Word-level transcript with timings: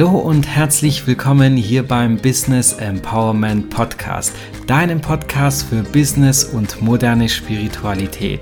Hallo 0.00 0.16
und 0.16 0.48
herzlich 0.48 1.06
willkommen 1.06 1.58
hier 1.58 1.86
beim 1.86 2.16
Business 2.16 2.72
Empowerment 2.72 3.68
Podcast, 3.68 4.34
deinem 4.66 5.02
Podcast 5.02 5.68
für 5.68 5.82
Business 5.82 6.42
und 6.42 6.80
moderne 6.80 7.28
Spiritualität. 7.28 8.40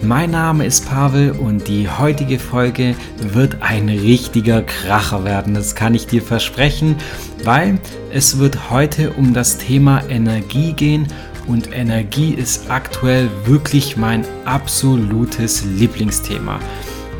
Mein 0.00 0.30
Name 0.30 0.64
ist 0.64 0.88
Pavel 0.88 1.32
und 1.32 1.66
die 1.66 1.88
heutige 1.88 2.38
Folge 2.38 2.94
wird 3.18 3.62
ein 3.62 3.88
richtiger 3.88 4.62
Kracher 4.62 5.24
werden, 5.24 5.54
das 5.54 5.74
kann 5.74 5.96
ich 5.96 6.06
dir 6.06 6.22
versprechen, 6.22 6.94
weil 7.42 7.80
es 8.12 8.38
wird 8.38 8.70
heute 8.70 9.10
um 9.10 9.34
das 9.34 9.58
Thema 9.58 10.08
Energie 10.08 10.72
gehen 10.72 11.08
und 11.48 11.74
Energie 11.74 12.32
ist 12.32 12.70
aktuell 12.70 13.28
wirklich 13.44 13.96
mein 13.96 14.24
absolutes 14.44 15.64
Lieblingsthema. 15.64 16.60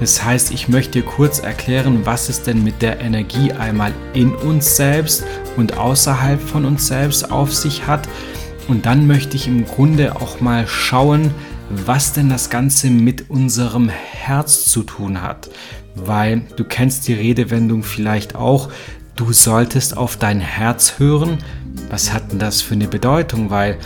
Das 0.03 0.25
heißt, 0.25 0.51
ich 0.51 0.69
möchte 0.69 1.01
kurz 1.03 1.39
erklären, 1.39 2.01
was 2.05 2.29
es 2.29 2.43
denn 2.43 2.65
mit 2.65 2.83
der 2.83 3.01
Energie 3.01 3.53
einmal 3.53 3.95
in 4.15 4.35
uns 4.35 4.75
selbst 4.75 5.23
und 5.57 5.79
außerhalb 5.79 6.43
von 6.43 6.65
uns 6.65 6.89
selbst 6.89 7.31
auf 7.31 7.55
sich 7.55 7.87
hat. 7.87 8.09
Und 8.67 8.85
dann 8.85 9.07
möchte 9.07 9.37
ich 9.37 9.47
im 9.47 9.65
Grunde 9.65 10.17
auch 10.17 10.41
mal 10.41 10.67
schauen, 10.67 11.31
was 11.71 12.13
denn 12.15 12.29
das 12.29 12.51
Ganze 12.51 12.91
mit 12.91 13.31
unserem 13.31 13.91
Herz 13.91 14.65
zu 14.65 14.83
tun 14.83 15.23
hat. 15.23 15.49
Weil 15.95 16.43
du 16.57 16.65
kennst 16.65 17.07
die 17.07 17.15
Redewendung 17.15 17.85
vielleicht 17.85 18.35
auch, 18.35 18.71
du 19.15 19.33
solltest 19.33 19.97
auf 19.97 20.17
dein 20.17 20.41
Herz 20.41 20.95
hören. 20.99 21.39
Was 21.91 22.13
hat 22.13 22.33
denn 22.33 22.41
das 22.41 22.61
für 22.61 22.75
eine 22.75 22.89
Bedeutung? 22.89 23.51
Weil 23.51 23.79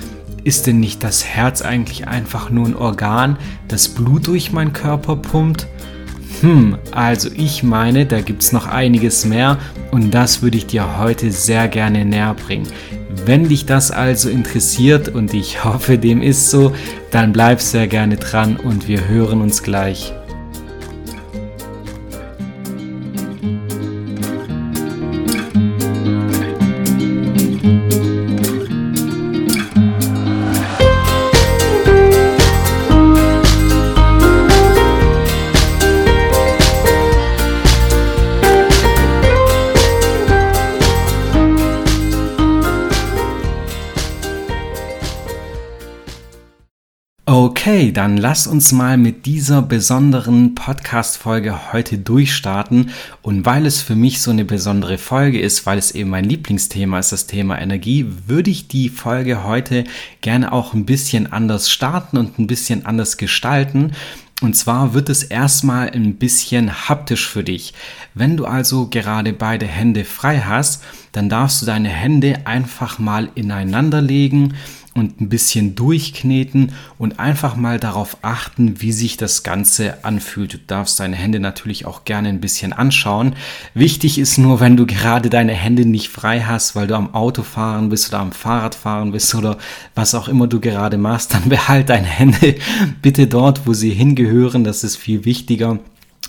ist 0.45 0.67
denn 0.67 0.81
nicht 0.81 1.03
das 1.03 1.25
Herz 1.25 1.61
eigentlich 1.61 2.09
einfach 2.09 2.49
nur 2.49 2.67
ein 2.67 2.77
Organ, 2.77 3.37
das 3.69 3.89
Blut 3.89 4.29
durch 4.29 4.53
meinen 4.53 4.73
Körper 4.73 5.17
pumpt? 5.17 5.67
Hm, 6.41 6.77
also 6.93 7.31
ich 7.35 7.63
meine, 7.63 8.07
da 8.07 8.21
gibt 8.21 8.43
es 8.43 8.53
noch 8.53 8.67
einiges 8.67 9.25
mehr 9.25 9.59
und 9.91 10.13
das 10.13 10.43
würde 10.43 10.59
ich 10.59 10.67
dir 10.67 10.99
heute 10.99 11.31
sehr 11.31 11.69
gerne 11.69 12.05
näher 12.05 12.35
bringen. 12.35 12.67
Wenn 13.25 13.49
dich 13.49 13.67
das 13.67 13.91
also 13.91 14.29
interessiert 14.29 15.09
und 15.09 15.33
ich 15.33 15.65
hoffe, 15.65 15.99
dem 15.99 16.23
ist 16.23 16.51
so, 16.51 16.73
dann 17.11 17.33
bleib 17.33 17.61
sehr 17.61 17.87
gerne 17.87 18.17
dran 18.17 18.57
und 18.57 18.89
wir 18.89 19.09
hören 19.09 19.41
uns 19.41 19.63
gleich. 19.63 20.13
Dann 47.97 48.19
lass 48.19 48.47
uns 48.47 48.73
mal 48.73 48.99
mit 48.99 49.25
dieser 49.25 49.63
besonderen 49.63 50.55
Podcast-Folge 50.55 51.73
heute 51.73 51.97
durchstarten. 51.97 52.91
Und 53.23 53.47
weil 53.47 53.65
es 53.65 53.81
für 53.81 53.95
mich 53.95 54.21
so 54.21 54.31
eine 54.31 54.45
besondere 54.45 54.99
Folge 54.99 55.41
ist, 55.41 55.65
weil 55.65 55.79
es 55.79 55.93
eben 55.93 56.11
mein 56.11 56.27
Lieblingsthema 56.27 56.99
ist, 56.99 57.13
das 57.13 57.27
Thema 57.27 57.59
Energie, 57.59 58.07
würde 58.27 58.51
ich 58.51 58.69
die 58.69 58.91
Folge 58.91 59.45
heute 59.45 59.85
gerne 60.21 60.53
auch 60.53 60.75
ein 60.75 60.85
bisschen 60.85 61.33
anders 61.33 61.71
starten 61.71 62.19
und 62.19 62.39
ein 62.39 62.47
bisschen 62.47 62.85
anders 62.85 63.17
gestalten. 63.17 63.93
Und 64.43 64.55
zwar 64.55 64.93
wird 64.93 65.09
es 65.09 65.23
erstmal 65.23 65.89
ein 65.89 66.17
bisschen 66.17 66.91
haptisch 66.91 67.27
für 67.27 67.45
dich. 67.45 67.73
Wenn 68.13 68.37
du 68.37 68.45
also 68.45 68.89
gerade 68.91 69.33
beide 69.33 69.65
Hände 69.65 70.05
frei 70.05 70.41
hast, 70.41 70.85
dann 71.13 71.31
darfst 71.31 71.63
du 71.63 71.67
deine 71.67 71.89
Hände 71.89 72.47
einfach 72.47 72.99
mal 72.99 73.31
ineinander 73.35 74.03
legen 74.03 74.53
und 74.97 75.21
ein 75.21 75.29
bisschen 75.29 75.75
durchkneten 75.75 76.73
und 76.99 77.19
einfach 77.21 77.57
mal 77.57 77.79
darauf 77.79 78.17
achten, 78.23 78.81
wie 78.81 78.93
sich 78.93 79.17
das 79.17 79.43
Ganze 79.43 80.05
anfühlt. 80.05 80.55
Du 80.55 80.59
darfst 80.67 80.99
deine 80.99 81.17
Hände 81.17 81.39
natürlich 81.39 81.87
auch 81.87 82.05
gerne 82.05 82.29
ein 82.29 82.41
bisschen 82.41 82.73
anschauen. 82.73 83.35
Wichtig 83.75 84.19
ist 84.19 84.39
nur, 84.39 84.61
wenn 84.61 84.77
du 84.77 84.87
gerade 84.87 85.31
deine 85.31 85.53
Hände 85.53 85.87
nicht 85.87 86.09
frei 86.09 86.41
hast, 86.41 86.75
weil 86.75 86.87
du 86.87 86.95
am 86.95 87.15
Auto 87.15 87.43
fahren 87.43 87.89
bist 87.89 88.09
oder 88.09 88.21
am 88.21 88.33
Fahrrad 88.33 88.75
fahren 88.75 89.13
bist 89.13 89.35
oder 89.35 89.59
was 89.95 90.15
auch 90.15 90.29
immer 90.29 90.47
du 90.47 90.61
gerade 90.61 90.99
machst, 90.99 91.35
dann 91.35 91.49
behalt 91.49 91.89
deine 91.89 92.07
Hände 92.07 92.57
bitte 93.03 93.27
dort, 93.27 93.67
wo 93.67 93.75
sie 93.75 93.91
hingehören. 93.91 94.65
Das 94.65 94.85
ist 94.85 94.97
viel 94.97 95.25
wichtiger. 95.25 95.79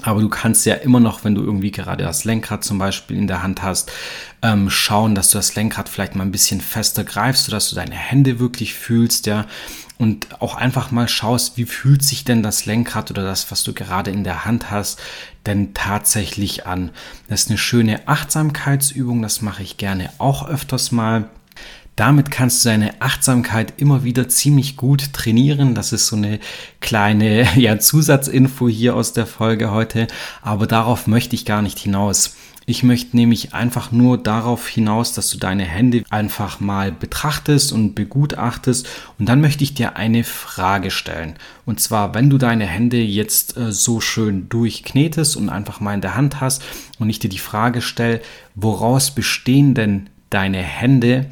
Aber 0.03 0.21
du 0.21 0.29
kannst 0.29 0.65
ja 0.65 0.75
immer 0.75 0.99
noch, 0.99 1.23
wenn 1.23 1.35
du 1.35 1.43
irgendwie 1.43 1.71
gerade 1.71 2.03
das 2.03 2.23
Lenkrad 2.23 2.63
zum 2.63 2.77
Beispiel 2.77 3.17
in 3.17 3.27
der 3.27 3.41
Hand 3.41 3.63
hast, 3.63 3.91
ähm, 4.41 4.69
schauen, 4.69 5.15
dass 5.15 5.31
du 5.31 5.37
das 5.37 5.55
Lenkrad 5.55 5.89
vielleicht 5.89 6.15
mal 6.15 6.23
ein 6.23 6.31
bisschen 6.31 6.61
fester 6.61 7.03
greifst, 7.03 7.45
sodass 7.45 7.69
du 7.69 7.75
deine 7.75 7.95
Hände 7.95 8.39
wirklich 8.39 8.73
fühlst, 8.73 9.25
ja. 9.25 9.45
Und 9.97 10.41
auch 10.41 10.53
einfach 10.53 10.91
mal 10.91 11.07
schaust, 11.07 11.57
wie 11.57 11.65
fühlt 11.65 12.03
sich 12.03 12.23
denn 12.23 12.43
das 12.43 12.67
Lenkrad 12.67 13.09
oder 13.09 13.23
das, 13.23 13.49
was 13.51 13.63
du 13.63 13.73
gerade 13.73 14.11
in 14.11 14.23
der 14.23 14.45
Hand 14.45 14.69
hast, 14.69 14.99
denn 15.47 15.73
tatsächlich 15.73 16.67
an. 16.67 16.91
Das 17.27 17.41
ist 17.41 17.49
eine 17.49 17.57
schöne 17.57 18.07
Achtsamkeitsübung, 18.07 19.23
das 19.23 19.41
mache 19.41 19.63
ich 19.63 19.77
gerne 19.77 20.11
auch 20.19 20.47
öfters 20.47 20.91
mal. 20.91 21.29
Damit 21.97 22.29
kannst 22.29 22.63
du 22.63 22.69
deine 22.69 23.01
Achtsamkeit 23.01 23.73
immer 23.77 24.03
wieder 24.03 24.29
ziemlich 24.29 24.77
gut 24.77 25.13
trainieren. 25.13 25.73
Das 25.73 25.91
ist 25.91 26.05
so 26.05 26.15
eine 26.15 26.39
kleine 26.79 27.47
ja, 27.59 27.79
Zusatzinfo 27.79 28.69
hier 28.69 28.95
aus 28.95 29.13
der 29.13 29.25
Folge 29.25 29.71
heute. 29.71 30.05
Aber 30.43 30.67
darauf 30.67 31.07
möchte 31.07 31.35
ich 31.35 31.43
gar 31.43 31.63
nicht 31.63 31.79
hinaus. 31.79 32.37
Ich 32.67 32.83
möchte 32.83 33.17
nämlich 33.17 33.55
einfach 33.55 33.91
nur 33.91 34.19
darauf 34.19 34.67
hinaus, 34.67 35.13
dass 35.13 35.31
du 35.31 35.39
deine 35.39 35.63
Hände 35.63 36.03
einfach 36.11 36.59
mal 36.59 36.91
betrachtest 36.91 37.71
und 37.71 37.95
begutachtest. 37.95 38.87
Und 39.17 39.27
dann 39.27 39.41
möchte 39.41 39.63
ich 39.63 39.73
dir 39.73 39.95
eine 39.95 40.23
Frage 40.23 40.91
stellen. 40.91 41.33
Und 41.65 41.79
zwar, 41.79 42.13
wenn 42.13 42.29
du 42.29 42.37
deine 42.37 42.67
Hände 42.67 42.97
jetzt 42.97 43.57
äh, 43.57 43.71
so 43.71 44.01
schön 44.01 44.49
durchknetest 44.49 45.35
und 45.35 45.49
einfach 45.49 45.79
mal 45.79 45.95
in 45.95 46.01
der 46.01 46.15
Hand 46.15 46.41
hast 46.41 46.61
und 46.99 47.09
ich 47.09 47.17
dir 47.17 47.29
die 47.29 47.39
Frage 47.39 47.81
stelle, 47.81 48.21
woraus 48.53 49.09
bestehen 49.15 49.73
denn 49.73 50.11
deine 50.29 50.61
Hände? 50.61 51.25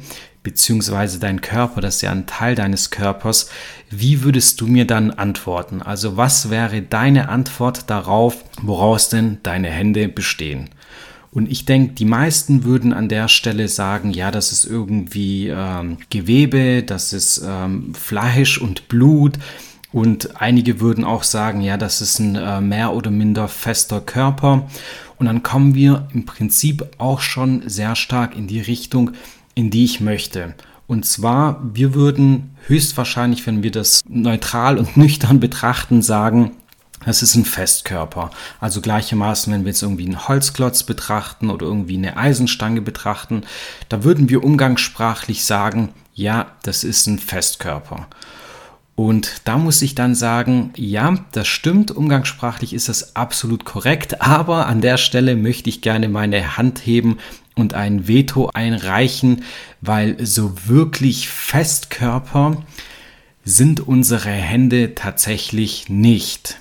Beziehungsweise 0.46 1.18
dein 1.18 1.40
Körper, 1.40 1.80
das 1.80 1.96
ist 1.96 2.02
ja 2.02 2.12
ein 2.12 2.26
Teil 2.26 2.54
deines 2.54 2.92
Körpers, 2.92 3.50
wie 3.90 4.22
würdest 4.22 4.60
du 4.60 4.68
mir 4.68 4.86
dann 4.86 5.10
antworten? 5.10 5.82
Also 5.82 6.16
was 6.16 6.50
wäre 6.50 6.82
deine 6.82 7.30
Antwort 7.30 7.90
darauf, 7.90 8.44
woraus 8.62 9.08
denn 9.08 9.38
deine 9.42 9.70
Hände 9.70 10.06
bestehen? 10.06 10.70
Und 11.32 11.50
ich 11.50 11.64
denke, 11.64 11.94
die 11.94 12.04
meisten 12.04 12.62
würden 12.62 12.92
an 12.92 13.08
der 13.08 13.26
Stelle 13.26 13.66
sagen, 13.66 14.12
ja, 14.12 14.30
das 14.30 14.52
ist 14.52 14.66
irgendwie 14.66 15.48
ähm, 15.48 15.98
Gewebe, 16.10 16.84
das 16.84 17.12
ist 17.12 17.42
ähm, 17.44 17.92
Fleisch 17.96 18.56
und 18.56 18.86
Blut. 18.86 19.40
Und 19.90 20.40
einige 20.40 20.78
würden 20.78 21.02
auch 21.02 21.24
sagen, 21.24 21.60
ja, 21.60 21.76
das 21.76 22.00
ist 22.00 22.20
ein 22.20 22.36
äh, 22.36 22.60
mehr 22.60 22.94
oder 22.94 23.10
minder 23.10 23.48
fester 23.48 24.00
Körper. 24.00 24.68
Und 25.18 25.26
dann 25.26 25.42
kommen 25.42 25.74
wir 25.74 26.06
im 26.12 26.24
Prinzip 26.24 26.86
auch 26.98 27.20
schon 27.20 27.68
sehr 27.68 27.96
stark 27.96 28.36
in 28.36 28.46
die 28.46 28.60
Richtung, 28.60 29.10
in 29.56 29.70
die 29.70 29.84
ich 29.84 30.00
möchte. 30.00 30.54
Und 30.86 31.04
zwar, 31.04 31.60
wir 31.74 31.94
würden 31.94 32.56
höchstwahrscheinlich, 32.66 33.44
wenn 33.48 33.64
wir 33.64 33.72
das 33.72 34.02
neutral 34.08 34.78
und 34.78 34.96
nüchtern 34.96 35.40
betrachten, 35.40 36.02
sagen, 36.02 36.52
das 37.04 37.22
ist 37.22 37.34
ein 37.34 37.44
Festkörper. 37.44 38.30
Also 38.60 38.80
gleichermaßen, 38.80 39.52
wenn 39.52 39.64
wir 39.64 39.70
jetzt 39.70 39.82
irgendwie 39.82 40.06
einen 40.06 40.28
Holzklotz 40.28 40.84
betrachten 40.84 41.50
oder 41.50 41.66
irgendwie 41.66 41.96
eine 41.96 42.16
Eisenstange 42.16 42.82
betrachten, 42.82 43.42
da 43.88 44.04
würden 44.04 44.28
wir 44.28 44.44
umgangssprachlich 44.44 45.44
sagen, 45.44 45.90
ja, 46.14 46.46
das 46.62 46.84
ist 46.84 47.06
ein 47.06 47.18
Festkörper. 47.18 48.08
Und 48.96 49.42
da 49.44 49.58
muss 49.58 49.82
ich 49.82 49.94
dann 49.94 50.14
sagen, 50.14 50.72
ja, 50.74 51.18
das 51.32 51.46
stimmt, 51.46 51.90
umgangssprachlich 51.90 52.72
ist 52.72 52.88
das 52.88 53.14
absolut 53.14 53.64
korrekt, 53.66 54.22
aber 54.22 54.66
an 54.66 54.80
der 54.80 54.96
Stelle 54.96 55.36
möchte 55.36 55.68
ich 55.68 55.82
gerne 55.82 56.08
meine 56.08 56.56
Hand 56.56 56.86
heben 56.86 57.18
und 57.56 57.74
ein 57.74 58.06
Veto 58.06 58.50
einreichen, 58.54 59.42
weil 59.80 60.24
so 60.24 60.52
wirklich 60.66 61.28
Festkörper 61.28 62.62
sind 63.44 63.80
unsere 63.80 64.30
Hände 64.30 64.94
tatsächlich 64.94 65.88
nicht. 65.88 66.58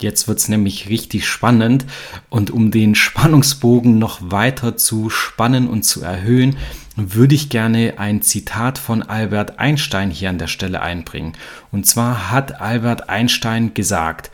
Jetzt 0.00 0.26
wird 0.26 0.40
es 0.40 0.48
nämlich 0.48 0.88
richtig 0.88 1.28
spannend 1.28 1.86
und 2.28 2.50
um 2.50 2.72
den 2.72 2.96
Spannungsbogen 2.96 3.98
noch 3.98 4.18
weiter 4.20 4.76
zu 4.76 5.10
spannen 5.10 5.68
und 5.68 5.84
zu 5.84 6.02
erhöhen, 6.02 6.56
würde 6.96 7.36
ich 7.36 7.48
gerne 7.48 7.94
ein 7.98 8.20
Zitat 8.20 8.78
von 8.78 9.02
Albert 9.02 9.60
Einstein 9.60 10.10
hier 10.10 10.28
an 10.28 10.38
der 10.38 10.48
Stelle 10.48 10.82
einbringen. 10.82 11.34
Und 11.70 11.86
zwar 11.86 12.32
hat 12.32 12.60
Albert 12.60 13.08
Einstein 13.08 13.74
gesagt, 13.74 14.32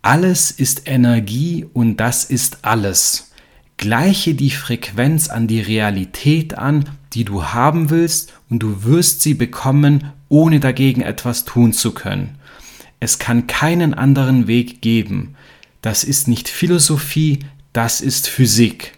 alles 0.00 0.50
ist 0.50 0.88
Energie 0.88 1.66
und 1.72 1.98
das 1.98 2.24
ist 2.24 2.58
alles. 2.62 3.33
Gleiche 3.76 4.34
die 4.34 4.50
Frequenz 4.50 5.28
an 5.28 5.46
die 5.46 5.60
Realität 5.60 6.56
an, 6.56 6.84
die 7.12 7.24
du 7.24 7.44
haben 7.44 7.90
willst, 7.90 8.32
und 8.48 8.60
du 8.60 8.84
wirst 8.84 9.22
sie 9.22 9.34
bekommen, 9.34 10.12
ohne 10.28 10.60
dagegen 10.60 11.02
etwas 11.02 11.44
tun 11.44 11.72
zu 11.72 11.92
können. 11.92 12.36
Es 13.00 13.18
kann 13.18 13.46
keinen 13.46 13.94
anderen 13.94 14.46
Weg 14.46 14.80
geben. 14.80 15.34
Das 15.82 16.04
ist 16.04 16.28
nicht 16.28 16.48
Philosophie, 16.48 17.40
das 17.72 18.00
ist 18.00 18.28
Physik. 18.28 18.94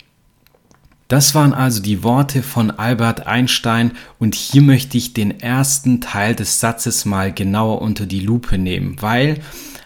Das 1.09 1.35
waren 1.35 1.55
also 1.55 1.81
die 1.81 2.03
Worte 2.03 2.43
von 2.43 2.73
Albert 2.73 3.27
Einstein 3.27 3.93
und 4.19 4.35
hier 4.35 4.63
möchte 4.63 4.99
ich 4.99 5.15
den 5.15 5.41
ersten 5.41 6.01
Teil 6.01 6.35
des 6.35 6.59
Satzes 6.59 7.05
mal 7.05 7.33
genauer 7.33 7.81
unter 7.81 8.07
die 8.07 8.21
Lupe 8.21 8.59
nehmen, 8.59 8.97
weil 9.01 9.39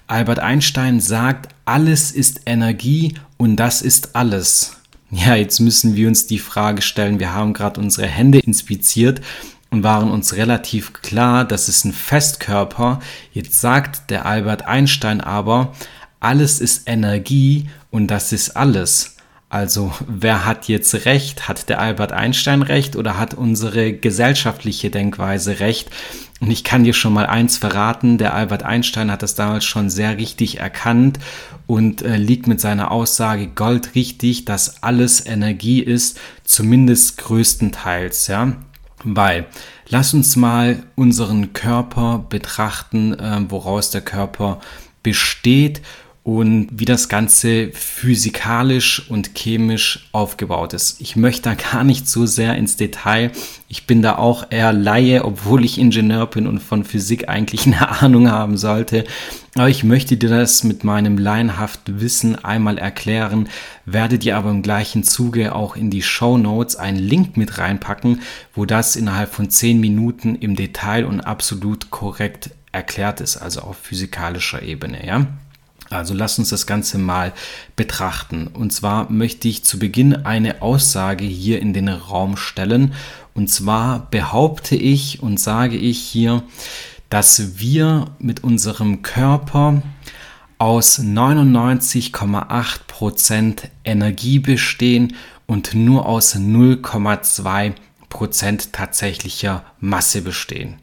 Albert 0.07 0.41
Einstein 0.41 0.99
sagt, 0.99 1.55
alles 1.67 2.11
ist 2.11 2.43
Energie 2.47 3.15
und 3.37 3.57
das 3.57 3.83
ist 3.83 4.17
alles. 4.17 4.80
Ja, 5.11 5.35
jetzt 5.35 5.59
müssen 5.59 5.97
wir 5.97 6.07
uns 6.07 6.27
die 6.29 6.39
Frage 6.39 6.83
stellen, 6.83 7.19
wir 7.19 7.35
haben 7.35 7.53
gerade 7.53 7.81
unsere 7.81 8.07
Hände 8.07 8.39
inspiziert 8.39 9.21
und 9.71 9.83
waren 9.83 10.11
uns 10.11 10.37
relativ 10.37 10.93
klar, 10.93 11.45
das 11.45 11.69
ist 11.69 11.85
ein 11.85 11.93
Festkörper. 11.93 13.01
Jetzt 13.33 13.61
sagt 13.61 14.11
der 14.11 14.25
Albert 14.25 14.67
Einstein 14.67 15.21
aber, 15.21 15.73
alles 16.21 16.61
ist 16.61 16.83
Energie 16.87 17.69
und 17.91 18.09
das 18.09 18.33
ist 18.33 18.57
alles. 18.57 19.17
Also 19.51 19.93
wer 20.07 20.47
hat 20.47 20.69
jetzt 20.69 21.07
recht? 21.07 21.49
Hat 21.49 21.69
der 21.69 21.81
Albert 21.81 22.13
Einstein 22.13 22.63
recht 22.63 22.95
oder 22.95 23.19
hat 23.19 23.35
unsere 23.35 23.93
gesellschaftliche 23.93 24.91
Denkweise 24.91 25.59
recht? 25.59 25.91
Und 26.39 26.53
ich 26.53 26.63
kann 26.63 26.85
dir 26.85 26.95
schon 26.95 27.13
mal 27.13 27.27
eins 27.27 27.59
verraten, 27.59 28.17
der 28.17 28.33
Albert 28.33 28.63
Einstein 28.63 29.11
hat 29.11 29.23
das 29.23 29.35
damals 29.35 29.65
schon 29.65 29.91
sehr 29.91 30.17
richtig 30.17 30.61
erkannt 30.61 31.19
und 31.67 32.01
äh, 32.01 32.17
liegt 32.17 32.47
mit 32.47 32.61
seiner 32.61 32.93
Aussage 32.93 33.49
goldrichtig, 33.49 34.45
dass 34.45 34.85
alles 34.85 35.27
Energie 35.27 35.81
ist, 35.81 36.19
zumindest 36.45 37.19
größtenteils, 37.19 38.29
ja. 38.29 38.53
Weil, 39.03 39.47
lass 39.89 40.15
uns 40.15 40.37
mal 40.37 40.85
unseren 40.95 41.53
Körper 41.55 42.25
betrachten, 42.29 43.15
äh, 43.19 43.41
woraus 43.49 43.91
der 43.91 44.03
Körper 44.03 44.61
besteht 45.03 45.83
und 46.23 46.69
wie 46.71 46.85
das 46.85 47.09
Ganze 47.09 47.71
physikalisch 47.73 49.09
und 49.09 49.35
chemisch 49.35 50.09
aufgebaut 50.13 50.75
ist. 50.75 51.01
Ich 51.01 51.17
möchte 51.17 51.43
da 51.43 51.55
gar 51.55 51.83
nicht 51.83 52.07
so 52.07 52.27
sehr 52.27 52.57
ins 52.57 52.77
Detail. 52.77 53.33
Ich 53.69 53.87
bin 53.87 54.03
da 54.03 54.17
auch 54.17 54.47
eher 54.51 54.75
Laie, 54.75 55.25
obwohl 55.25 55.65
ich 55.65 55.79
Ingenieur 55.79 56.27
bin 56.27 56.47
und 56.47 56.61
von 56.61 56.85
Physik 56.85 57.31
eigentlich 57.31 57.67
eine 57.67 57.89
Ahnung 58.03 58.31
haben 58.31 58.59
sollte. 58.59 59.05
Aber 59.55 59.71
ich 59.71 59.83
möchte 59.83 60.19
dir 60.19 60.29
das 60.29 60.63
mit 60.63 60.85
meinem 60.85 61.17
laienhaften 61.17 62.01
Wissen 62.01 62.37
einmal 62.45 62.77
erklären, 62.77 63.49
werde 63.87 64.19
dir 64.19 64.37
aber 64.37 64.51
im 64.51 64.63
gleichen 64.63 65.03
Zuge 65.05 65.55
auch 65.55 65.75
in 65.75 65.91
die 65.91 66.03
Show 66.03 66.37
Notes 66.37 66.77
einen 66.77 66.99
Link 66.99 67.39
mit 67.39 67.57
reinpacken, 67.59 68.21
wo 68.55 68.67
das 68.67 68.95
innerhalb 68.95 69.33
von 69.33 69.49
10 69.49 69.81
Minuten 69.81 70.37
im 70.37 70.55
Detail 70.55 71.07
und 71.07 71.23
absolut 71.23 71.91
korrekt 71.91 72.51
erklärt 72.73 73.21
ist, 73.21 73.39
also 73.39 73.63
auf 73.63 73.79
physikalischer 73.79 74.63
Ebene, 74.63 75.05
ja. 75.05 75.27
Also 75.91 76.15
lass 76.15 76.39
uns 76.39 76.49
das 76.51 76.67
Ganze 76.67 76.99
mal 76.99 77.33
betrachten. 77.75 78.47
Und 78.47 78.73
zwar 78.73 79.11
möchte 79.11 79.49
ich 79.49 79.65
zu 79.65 79.81
Beginn 79.81 80.25
eine 80.25 80.63
Aussage 80.63 81.25
hier 81.25 81.61
in 81.61 81.73
den 81.73 81.89
Raum 81.89 82.37
stellen. 82.37 82.95
Und 83.35 83.49
zwar 83.49 84.09
behaupte 84.11 84.77
ich 84.77 85.21
und 85.23 85.41
sage 85.41 85.77
ich 85.77 85.99
hier, 85.99 86.45
dass 87.09 87.59
wir 87.59 88.13
mit 88.21 88.45
unserem 88.45 89.03
Körper 89.03 89.83
aus 90.59 91.01
99,8% 91.01 93.63
Energie 93.85 94.39
bestehen 94.39 95.17
und 95.47 95.75
nur 95.75 96.07
aus 96.07 96.37
0,2% 96.37 98.69
tatsächlicher 98.71 99.65
Masse 99.81 100.23
bestehen. 100.23 100.77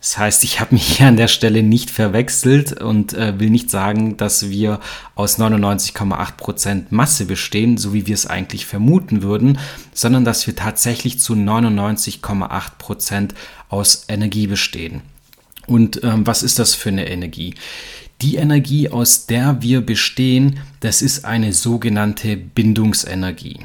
Das 0.00 0.16
heißt, 0.16 0.44
ich 0.44 0.60
habe 0.60 0.74
mich 0.74 0.96
hier 0.96 1.08
an 1.08 1.18
der 1.18 1.28
Stelle 1.28 1.62
nicht 1.62 1.90
verwechselt 1.90 2.80
und 2.80 3.12
äh, 3.12 3.38
will 3.38 3.50
nicht 3.50 3.70
sagen, 3.70 4.16
dass 4.16 4.48
wir 4.48 4.80
aus 5.14 5.38
99,8% 5.38 6.86
Masse 6.88 7.26
bestehen, 7.26 7.76
so 7.76 7.92
wie 7.92 8.06
wir 8.06 8.14
es 8.14 8.26
eigentlich 8.26 8.64
vermuten 8.64 9.22
würden, 9.22 9.58
sondern 9.92 10.24
dass 10.24 10.46
wir 10.46 10.56
tatsächlich 10.56 11.20
zu 11.20 11.34
99,8% 11.34 13.32
aus 13.68 14.06
Energie 14.08 14.46
bestehen. 14.46 15.02
Und 15.66 16.02
ähm, 16.02 16.26
was 16.26 16.42
ist 16.42 16.58
das 16.58 16.74
für 16.74 16.88
eine 16.88 17.08
Energie? 17.08 17.54
Die 18.22 18.36
Energie, 18.36 18.88
aus 18.88 19.26
der 19.26 19.62
wir 19.62 19.82
bestehen, 19.82 20.60
das 20.80 21.02
ist 21.02 21.26
eine 21.26 21.52
sogenannte 21.52 22.36
Bindungsenergie. 22.36 23.60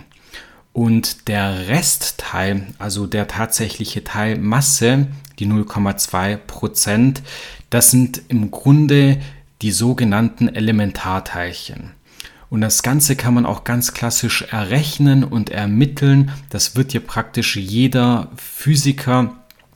Und 0.75 1.29
der 1.29 1.69
Restteil, 1.69 2.67
also 2.79 3.07
der 3.07 3.29
tatsächliche 3.29 4.03
Teil 4.03 4.37
Masse, 4.37 5.07
die 5.39 5.47
0,2 5.47 6.35
Prozent, 6.35 7.21
das 7.69 7.91
sind 7.91 8.23
im 8.27 8.51
Grunde 8.51 9.21
die 9.61 9.71
sogenannten 9.71 10.49
Elementarteilchen. 10.49 11.91
Und 12.49 12.59
das 12.59 12.83
Ganze 12.83 13.15
kann 13.15 13.33
man 13.33 13.45
auch 13.45 13.63
ganz 13.63 13.93
klassisch 13.93 14.41
errechnen 14.51 15.23
und 15.23 15.49
ermitteln. 15.49 16.31
Das 16.49 16.75
wird 16.75 16.91
hier 16.91 17.07
praktisch 17.07 17.55
jeder 17.55 18.27
Physiker 18.35 19.33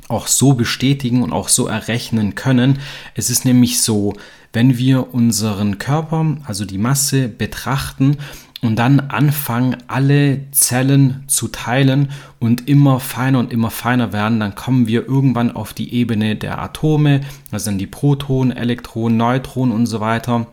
auch 0.09 0.27
so 0.27 0.51
bestätigen 0.51 1.23
und 1.23 1.31
auch 1.31 1.47
so 1.47 1.67
errechnen 1.67 2.35
können. 2.35 2.79
Es 3.15 3.29
ist 3.29 3.45
nämlich 3.45 3.81
so, 3.81 4.15
wenn 4.51 4.77
wir 4.77 5.13
unseren 5.13 5.77
Körper, 5.77 6.39
also 6.43 6.65
die 6.65 6.77
Masse, 6.77 7.29
betrachten 7.29 8.17
und 8.61 8.75
dann 8.75 8.99
anfangen, 8.99 9.77
alle 9.87 10.51
Zellen 10.51 11.23
zu 11.27 11.47
teilen 11.47 12.11
und 12.39 12.67
immer 12.67 12.99
feiner 12.99 13.39
und 13.39 13.53
immer 13.53 13.71
feiner 13.71 14.11
werden, 14.11 14.39
dann 14.39 14.55
kommen 14.55 14.87
wir 14.87 15.07
irgendwann 15.07 15.51
auf 15.51 15.73
die 15.73 15.93
Ebene 15.93 16.35
der 16.35 16.59
Atome, 16.59 17.21
das 17.51 17.63
sind 17.63 17.77
die 17.77 17.87
Protonen, 17.87 18.55
Elektronen, 18.55 19.17
Neutronen 19.17 19.73
und 19.73 19.85
so 19.85 20.01
weiter. 20.01 20.47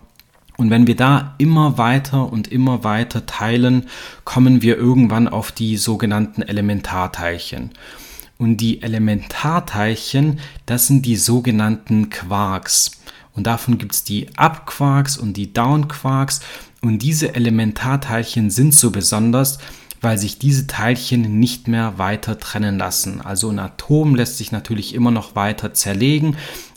Und 0.56 0.70
wenn 0.70 0.86
wir 0.86 0.96
da 0.96 1.34
immer 1.38 1.76
weiter 1.78 2.32
und 2.32 2.48
immer 2.48 2.82
weiter 2.82 3.26
teilen, 3.26 3.86
kommen 4.24 4.62
wir 4.62 4.76
irgendwann 4.76 5.28
auf 5.28 5.52
die 5.52 5.76
sogenannten 5.76 6.42
Elementarteilchen. 6.42 7.72
Und 8.38 8.58
die 8.58 8.82
Elementarteilchen, 8.82 10.40
das 10.64 10.86
sind 10.86 11.04
die 11.04 11.16
sogenannten 11.16 12.10
Quarks. 12.10 12.92
Und 13.34 13.46
davon 13.46 13.76
gibt 13.76 13.92
es 13.92 14.04
die 14.04 14.28
Up-Quarks 14.36 15.18
und 15.18 15.36
die 15.36 15.52
Down-Quarks. 15.52 16.40
Und 16.82 17.00
diese 17.00 17.34
Elementarteilchen 17.34 18.50
sind 18.50 18.74
so 18.74 18.90
besonders, 18.90 19.58
weil 20.00 20.18
sich 20.18 20.38
diese 20.38 20.66
Teilchen 20.66 21.38
nicht 21.40 21.68
mehr 21.68 21.98
weiter 21.98 22.38
trennen 22.38 22.78
lassen. 22.78 23.20
Also 23.20 23.50
ein 23.50 23.58
Atom 23.58 24.14
lässt 24.14 24.38
sich 24.38 24.52
natürlich 24.52 24.94
immer 24.94 25.10
noch 25.10 25.34
weiter 25.34 25.74
zerlegen 25.74 26.36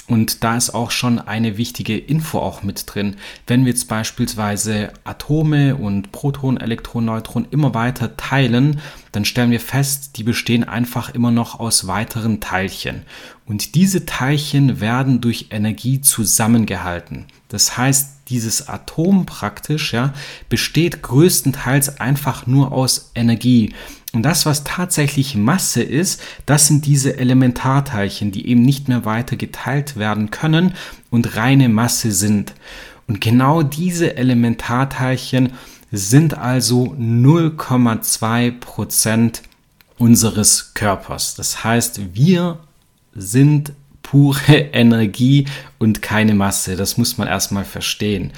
und 0.09 0.43
da 0.43 0.57
ist 0.57 0.71
auch 0.71 0.89
schon 0.89 1.19
eine 1.19 1.57
wichtige 1.57 1.95
Info 1.95 2.39
auch 2.39 2.63
mit 2.63 2.83
drin. 2.87 3.15
Wenn 3.45 3.63
wir 3.63 3.71
jetzt 3.71 3.87
beispielsweise 3.87 4.91
Atome 5.03 5.75
und 5.75 6.11
Protonen, 6.11 6.59
Elektronen, 6.59 7.05
Neutronen 7.05 7.47
immer 7.51 7.75
weiter 7.75 8.17
teilen, 8.17 8.81
dann 9.11 9.23
stellen 9.23 9.51
wir 9.51 9.59
fest, 9.59 10.17
die 10.17 10.23
bestehen 10.23 10.63
einfach 10.63 11.13
immer 11.13 11.29
noch 11.29 11.59
aus 11.59 11.85
weiteren 11.85 12.39
Teilchen. 12.39 13.03
Und 13.45 13.75
diese 13.75 14.07
Teilchen 14.07 14.81
werden 14.81 15.21
durch 15.21 15.47
Energie 15.51 16.01
zusammengehalten. 16.01 17.25
Das 17.47 17.77
heißt, 17.77 18.29
dieses 18.29 18.67
Atom 18.67 19.25
praktisch, 19.25 19.93
ja, 19.93 20.13
besteht 20.49 21.01
größtenteils 21.01 21.99
einfach 21.99 22.47
nur 22.47 22.71
aus 22.71 23.11
Energie. 23.15 23.73
Und 24.11 24.23
das, 24.23 24.45
was 24.45 24.63
tatsächlich 24.63 25.35
Masse 25.35 25.83
ist, 25.83 26.21
das 26.45 26.67
sind 26.67 26.85
diese 26.85 27.17
Elementarteilchen, 27.17 28.31
die 28.31 28.47
eben 28.47 28.63
nicht 28.63 28.87
mehr 28.87 29.05
weiter 29.05 29.35
geteilt 29.35 29.97
werden 29.97 30.31
können 30.31 30.73
und 31.11 31.35
reine 31.35 31.69
Masse 31.69 32.11
sind. 32.11 32.53
Und 33.07 33.21
genau 33.21 33.61
diese 33.61 34.17
Elementarteilchen 34.17 35.53
sind 35.91 36.37
also 36.37 36.95
0,2 36.99 38.51
Prozent 38.59 39.43
unseres 39.97 40.73
Körpers. 40.73 41.35
Das 41.35 41.63
heißt, 41.63 42.15
wir 42.15 42.59
sind 43.13 43.73
pure 44.01 44.53
Energie 44.73 45.45
und 45.77 46.01
keine 46.01 46.33
Masse. 46.33 46.75
Das 46.75 46.97
muss 46.97 47.17
man 47.17 47.27
erstmal 47.27 47.65
verstehen. 47.65 48.31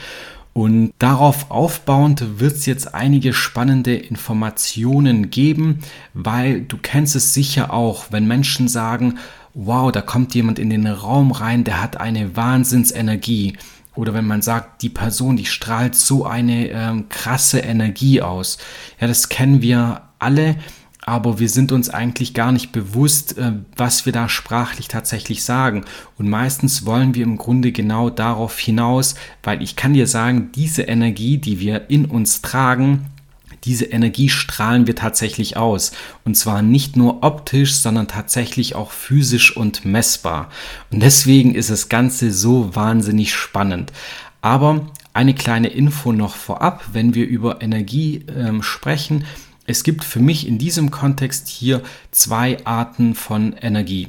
Und 0.53 0.91
darauf 0.99 1.49
aufbauend 1.49 2.39
wird 2.39 2.55
es 2.55 2.65
jetzt 2.65 2.93
einige 2.93 3.33
spannende 3.33 3.95
Informationen 3.95 5.29
geben, 5.29 5.79
weil 6.13 6.61
du 6.61 6.77
kennst 6.77 7.15
es 7.15 7.33
sicher 7.33 7.73
auch, 7.73 8.07
wenn 8.11 8.27
Menschen 8.27 8.67
sagen, 8.67 9.17
wow, 9.53 9.91
da 9.91 10.01
kommt 10.01 10.35
jemand 10.35 10.59
in 10.59 10.69
den 10.69 10.87
Raum 10.87 11.31
rein, 11.31 11.63
der 11.63 11.81
hat 11.81 11.97
eine 11.97 12.35
Wahnsinnsenergie. 12.35 13.57
Oder 13.95 14.13
wenn 14.13 14.25
man 14.25 14.41
sagt, 14.41 14.81
die 14.81 14.89
Person, 14.89 15.35
die 15.37 15.45
strahlt 15.45 15.95
so 15.95 16.25
eine 16.25 16.69
ähm, 16.69 17.09
krasse 17.09 17.59
Energie 17.59 18.21
aus. 18.21 18.57
Ja, 18.99 19.07
das 19.07 19.29
kennen 19.29 19.61
wir 19.61 20.03
alle 20.19 20.55
aber 21.03 21.39
wir 21.39 21.49
sind 21.49 21.71
uns 21.71 21.89
eigentlich 21.89 22.33
gar 22.33 22.51
nicht 22.51 22.71
bewusst, 22.71 23.37
äh, 23.37 23.53
was 23.75 24.05
wir 24.05 24.13
da 24.13 24.29
sprachlich 24.29 24.87
tatsächlich 24.87 25.43
sagen. 25.43 25.83
Und 26.17 26.29
meistens 26.29 26.85
wollen 26.85 27.15
wir 27.15 27.23
im 27.23 27.37
Grunde 27.37 27.71
genau 27.71 28.09
darauf 28.09 28.57
hinaus, 28.59 29.15
weil 29.43 29.61
ich 29.61 29.75
kann 29.75 29.93
dir 29.93 30.07
sagen, 30.07 30.51
diese 30.53 30.83
Energie, 30.83 31.37
die 31.37 31.59
wir 31.59 31.89
in 31.89 32.05
uns 32.05 32.41
tragen, 32.41 33.07
diese 33.63 33.85
Energie 33.85 34.29
strahlen 34.29 34.87
wir 34.87 34.95
tatsächlich 34.95 35.57
aus. 35.57 35.91
Und 36.25 36.35
zwar 36.35 36.61
nicht 36.61 36.97
nur 36.97 37.23
optisch, 37.23 37.75
sondern 37.75 38.07
tatsächlich 38.07 38.75
auch 38.75 38.91
physisch 38.91 39.55
und 39.55 39.85
messbar. 39.85 40.49
Und 40.91 41.01
deswegen 41.01 41.53
ist 41.53 41.69
das 41.69 41.89
Ganze 41.89 42.31
so 42.31 42.75
wahnsinnig 42.75 43.33
spannend. 43.33 43.91
Aber 44.41 44.87
eine 45.13 45.35
kleine 45.35 45.67
Info 45.67 46.11
noch 46.11 46.35
vorab, 46.35 46.85
wenn 46.93 47.13
wir 47.13 47.27
über 47.27 47.61
Energie 47.61 48.25
ähm, 48.35 48.63
sprechen, 48.63 49.25
es 49.65 49.83
gibt 49.83 50.03
für 50.03 50.19
mich 50.19 50.47
in 50.47 50.57
diesem 50.57 50.91
Kontext 50.91 51.47
hier 51.47 51.81
zwei 52.11 52.57
Arten 52.65 53.15
von 53.15 53.53
Energie. 53.53 54.07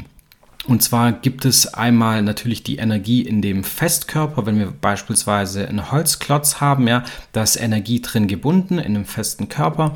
Und 0.67 0.83
zwar 0.83 1.11
gibt 1.11 1.45
es 1.45 1.75
einmal 1.75 2.23
natürlich 2.23 2.63
die 2.63 2.77
Energie 2.77 3.23
in 3.23 3.43
dem 3.43 3.65
Festkörper, 3.65 4.47
wenn 4.47 4.59
wir 4.59 4.71
beispielsweise 4.71 5.69
einen 5.69 5.91
Holzklotz 5.91 6.61
haben, 6.61 6.87
ja, 6.87 7.03
da 7.33 7.43
ist 7.43 7.57
Energie 7.57 8.01
drin 8.01 8.29
gebunden 8.29 8.79
in 8.79 8.95
einem 8.95 9.05
festen 9.05 9.49
Körper. 9.49 9.95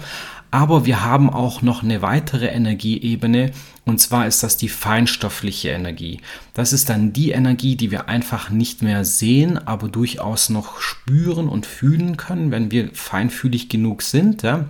Aber 0.50 0.84
wir 0.84 1.04
haben 1.04 1.30
auch 1.30 1.62
noch 1.62 1.82
eine 1.82 2.02
weitere 2.02 2.46
Energieebene 2.46 3.52
und 3.84 4.00
zwar 4.00 4.26
ist 4.26 4.42
das 4.42 4.56
die 4.56 4.68
feinstoffliche 4.68 5.68
Energie. 5.68 6.20
Das 6.54 6.72
ist 6.72 6.88
dann 6.88 7.12
die 7.12 7.30
Energie, 7.30 7.76
die 7.76 7.90
wir 7.90 8.08
einfach 8.08 8.50
nicht 8.50 8.82
mehr 8.82 9.04
sehen, 9.04 9.58
aber 9.66 9.88
durchaus 9.88 10.48
noch 10.48 10.80
spüren 10.80 11.48
und 11.48 11.66
fühlen 11.66 12.16
können, 12.16 12.50
wenn 12.50 12.70
wir 12.70 12.90
feinfühlig 12.92 13.68
genug 13.68 14.02
sind. 14.02 14.42
Ja? 14.42 14.66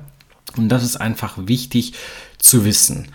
Und 0.59 0.69
das 0.69 0.85
ist 0.85 0.97
einfach 0.97 1.35
wichtig 1.39 1.95
zu 2.39 2.65
wissen. 2.65 3.09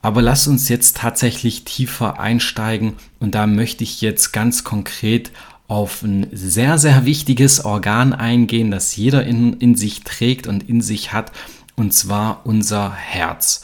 Aber 0.00 0.22
lass 0.22 0.46
uns 0.46 0.68
jetzt 0.68 0.96
tatsächlich 0.96 1.64
tiefer 1.64 2.20
einsteigen 2.20 2.94
und 3.18 3.34
da 3.34 3.46
möchte 3.46 3.82
ich 3.82 4.00
jetzt 4.00 4.32
ganz 4.32 4.62
konkret 4.62 5.32
auf 5.66 6.02
ein 6.02 6.28
sehr, 6.32 6.78
sehr 6.78 7.04
wichtiges 7.04 7.64
Organ 7.64 8.12
eingehen, 8.12 8.70
das 8.70 8.96
jeder 8.96 9.24
in, 9.24 9.54
in 9.54 9.74
sich 9.74 10.02
trägt 10.02 10.46
und 10.46 10.68
in 10.68 10.80
sich 10.80 11.12
hat, 11.12 11.32
und 11.76 11.92
zwar 11.92 12.46
unser 12.46 12.92
Herz. 12.92 13.62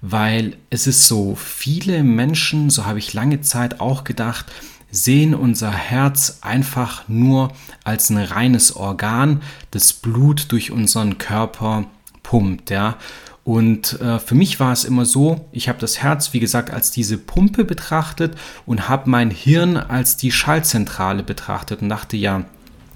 Weil 0.00 0.56
es 0.70 0.86
ist 0.86 1.06
so, 1.06 1.36
viele 1.36 2.02
Menschen, 2.02 2.70
so 2.70 2.86
habe 2.86 2.98
ich 2.98 3.14
lange 3.14 3.40
Zeit 3.40 3.80
auch 3.80 4.04
gedacht, 4.04 4.46
sehen 4.90 5.34
unser 5.34 5.72
Herz 5.72 6.38
einfach 6.40 7.08
nur 7.08 7.52
als 7.84 8.10
ein 8.10 8.18
reines 8.18 8.74
Organ, 8.76 9.42
das 9.70 9.92
Blut 9.92 10.50
durch 10.50 10.70
unseren 10.70 11.18
Körper 11.18 11.86
pumpt, 12.24 12.70
ja. 12.70 12.96
Und 13.44 14.00
äh, 14.00 14.18
für 14.18 14.34
mich 14.34 14.58
war 14.58 14.72
es 14.72 14.84
immer 14.84 15.04
so, 15.04 15.46
ich 15.52 15.68
habe 15.68 15.78
das 15.78 16.02
Herz, 16.02 16.32
wie 16.32 16.40
gesagt, 16.40 16.70
als 16.70 16.90
diese 16.90 17.18
Pumpe 17.18 17.64
betrachtet 17.64 18.36
und 18.64 18.88
habe 18.88 19.08
mein 19.08 19.30
Hirn 19.30 19.76
als 19.76 20.16
die 20.16 20.32
Schaltzentrale 20.32 21.22
betrachtet 21.22 21.82
und 21.82 21.90
dachte, 21.90 22.16
ja, 22.16 22.44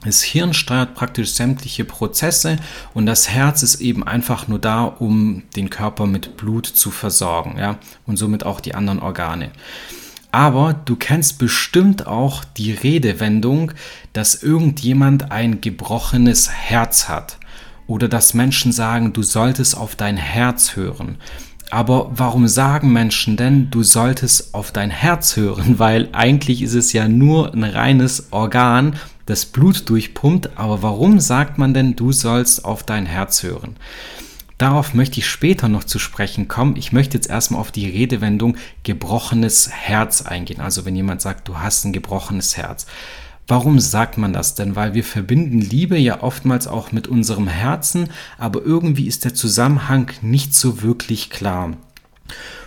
das 0.05 0.23
Hirn 0.23 0.55
steuert 0.55 0.95
praktisch 0.95 1.33
sämtliche 1.33 1.85
Prozesse 1.85 2.57
und 2.95 3.05
das 3.05 3.29
Herz 3.29 3.63
ist 3.63 3.81
eben 3.81 4.07
einfach 4.07 4.49
nur 4.49 4.59
da, 4.59 4.85
um 4.85 5.43
den 5.55 5.71
Körper 5.71 6.07
mit 6.07 6.37
Blut 6.37 6.67
zu 6.67 6.91
versorgen, 6.91 7.59
ja, 7.59 7.79
und 8.07 8.17
somit 8.17 8.45
auch 8.45 8.61
die 8.61 8.75
anderen 8.75 9.01
Organe. 9.01 9.51
Aber 10.31 10.73
du 10.73 10.97
kennst 10.97 11.39
bestimmt 11.39 12.07
auch 12.07 12.45
die 12.45 12.73
Redewendung, 12.73 13.73
dass 14.13 14.43
irgendjemand 14.43 15.31
ein 15.31 15.61
gebrochenes 15.61 16.51
Herz 16.51 17.09
hat 17.09 17.39
oder 17.89 18.07
dass 18.07 18.35
Menschen 18.35 18.71
sagen, 18.71 19.13
du 19.13 19.25
solltest 19.25 19.77
auf 19.77 19.97
dein 19.97 20.17
Herz 20.17 20.77
hören. 20.77 21.17
Aber 21.71 22.11
warum 22.13 22.47
sagen 22.47 22.93
Menschen 22.93 23.37
denn, 23.37 23.71
du 23.71 23.83
solltest 23.83 24.55
auf 24.55 24.71
dein 24.71 24.91
Herz 24.91 25.37
hören? 25.37 25.79
Weil 25.79 26.09
eigentlich 26.13 26.63
ist 26.63 26.75
es 26.75 26.93
ja 26.93 27.09
nur 27.09 27.53
ein 27.53 27.65
reines 27.65 28.29
Organ, 28.31 28.97
das 29.27 29.47
Blut 29.47 29.89
durchpumpt. 29.89 30.57
Aber 30.57 30.83
warum 30.83 31.19
sagt 31.19 31.59
man 31.59 31.75
denn, 31.75 31.97
du 31.97 32.13
sollst 32.13 32.65
auf 32.65 32.85
dein 32.85 33.07
Herz 33.07 33.43
hören? 33.43 33.77
Darauf 34.59 34.93
möchte 34.93 35.21
ich 35.21 35.29
später 35.29 35.69
noch 35.69 35.85
zu 35.85 35.99
sprechen 35.99 36.49
kommen. 36.49 36.77
Ich 36.77 36.93
möchte 36.93 37.17
jetzt 37.17 37.31
erstmal 37.31 37.61
auf 37.61 37.71
die 37.71 37.89
Redewendung 37.89 38.57
gebrochenes 38.83 39.71
Herz 39.71 40.23
eingehen. 40.23 40.61
Also 40.61 40.85
wenn 40.85 40.97
jemand 40.97 41.23
sagt, 41.23 41.47
du 41.49 41.59
hast 41.59 41.85
ein 41.85 41.93
gebrochenes 41.93 42.57
Herz. 42.57 42.87
Warum 43.49 43.81
sagt 43.81 44.19
man 44.19 44.35
das 44.35 44.55
denn? 44.55 44.77
Weil 44.77 44.93
wir 44.93 45.03
verbinden 45.03 45.63
Liebe 45.63 45.97
ja 45.97 46.23
oftmals 46.23 46.67
auch 46.67 46.93
mit 46.93 47.09
unserem 47.09 47.49
Herzen, 47.49 48.11
aber 48.37 48.63
irgendwie 48.63 49.07
ist 49.07 49.25
der 49.25 49.33
Zusammenhang 49.33 50.11
nicht 50.21 50.55
so 50.55 50.83
wirklich 50.83 51.31
klar. 51.31 51.73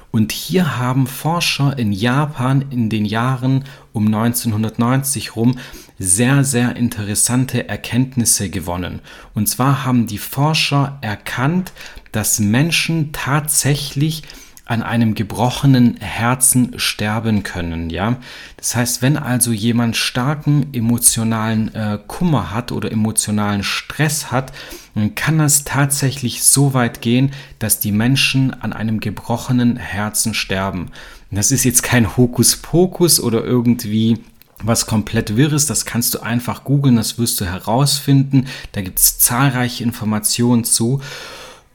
Und 0.10 0.32
hier 0.32 0.80
haben 0.80 1.06
Forscher 1.06 1.78
in 1.78 1.94
Japan 1.94 2.66
in 2.72 2.90
den 2.90 3.06
Jahren 3.06 3.64
um 3.94 4.08
1990 4.08 5.36
rum 5.36 5.60
sehr, 6.00 6.44
sehr 6.44 6.76
interessante 6.76 7.70
Erkenntnisse 7.70 8.50
gewonnen. 8.50 9.02
Und 9.36 9.48
zwar 9.48 9.86
haben 9.86 10.08
die 10.08 10.18
Forscher 10.18 10.98
erkannt, 11.02 11.72
dass 12.12 12.40
Menschen 12.40 13.12
tatsächlich 13.14 14.24
an 14.72 14.84
einem 14.84 15.16
gebrochenen 15.16 15.98
Herzen 15.98 16.80
sterben 16.80 17.44
können, 17.44 17.90
ja. 17.90 18.16
Das 18.56 18.74
heißt, 18.74 19.01
wenn 19.01 19.18
also 19.18 19.51
jemand 19.51 19.98
starken 19.98 20.68
emotionalen 20.72 21.75
äh, 21.75 22.00
Kummer 22.08 22.51
hat 22.51 22.72
oder 22.72 22.90
emotionalen 22.90 23.63
Stress 23.63 24.32
hat, 24.32 24.54
dann 24.96 25.13
kann 25.13 25.40
das 25.40 25.66
tatsächlich 25.66 26.46
so 26.46 26.74
weit 26.74 27.01
gehen, 27.01 27.32
dass 27.60 27.82
die 27.82 27.92
Menschen 27.92 28.54
an 28.62 28.72
einem 28.72 29.01
gebrochenen 29.01 29.75
Herzen 29.75 30.34
sterben. 30.34 30.92
Das 31.32 31.51
ist 31.51 31.66
jetzt 31.66 31.84
kein 31.84 32.16
Hokuspokus 32.16 33.20
oder 33.20 33.44
irgendwie 33.44 34.20
was 34.63 34.86
komplett 34.86 35.36
wirr 35.36 35.51
ist, 35.51 35.70
das 35.70 35.86
kannst 35.86 36.13
du 36.13 36.20
einfach 36.20 36.63
googeln, 36.63 36.96
das 36.96 37.18
wirst 37.18 37.42
du 37.42 37.46
herausfinden. 37.46 38.46
Da 38.72 38.82
gibt 38.82 39.00
es 39.00 39.18
zahlreiche 39.18 39.84
Informationen 39.84 40.63
zu. 40.63 41.01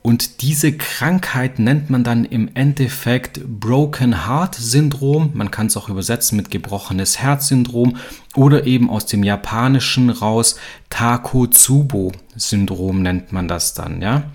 Und 0.06 0.40
diese 0.42 0.70
Krankheit 0.72 1.58
nennt 1.58 1.90
man 1.90 2.04
dann 2.04 2.24
im 2.24 2.48
Endeffekt 2.54 3.40
Broken 3.44 4.24
Heart 4.28 4.54
Syndrom. 4.54 5.32
Man 5.34 5.50
kann 5.50 5.66
es 5.66 5.76
auch 5.76 5.88
übersetzen 5.88 6.36
mit 6.36 6.52
gebrochenes 6.52 7.18
Herz 7.18 7.48
Syndrom 7.48 7.96
oder 8.36 8.68
eben 8.68 8.88
aus 8.88 9.06
dem 9.06 9.24
Japanischen 9.24 10.10
raus 10.10 10.60
Takotsubo 10.90 12.12
Syndrom 12.36 13.02
nennt 13.02 13.32
man 13.32 13.48
das 13.48 13.74
dann, 13.74 14.00
ja. 14.00 14.30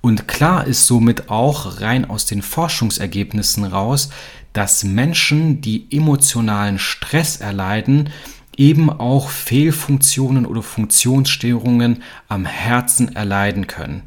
Und 0.00 0.28
klar 0.28 0.66
ist 0.66 0.86
somit 0.86 1.28
auch 1.28 1.82
rein 1.82 2.08
aus 2.08 2.24
den 2.24 2.40
Forschungsergebnissen 2.40 3.64
raus, 3.64 4.08
dass 4.54 4.82
Menschen, 4.82 5.60
die 5.60 5.88
emotionalen 5.90 6.78
Stress 6.78 7.36
erleiden, 7.36 8.08
eben 8.56 8.88
auch 8.88 9.28
Fehlfunktionen 9.28 10.46
oder 10.46 10.62
Funktionsstörungen 10.62 12.02
am 12.28 12.46
Herzen 12.46 13.14
erleiden 13.14 13.66
können. 13.66 14.04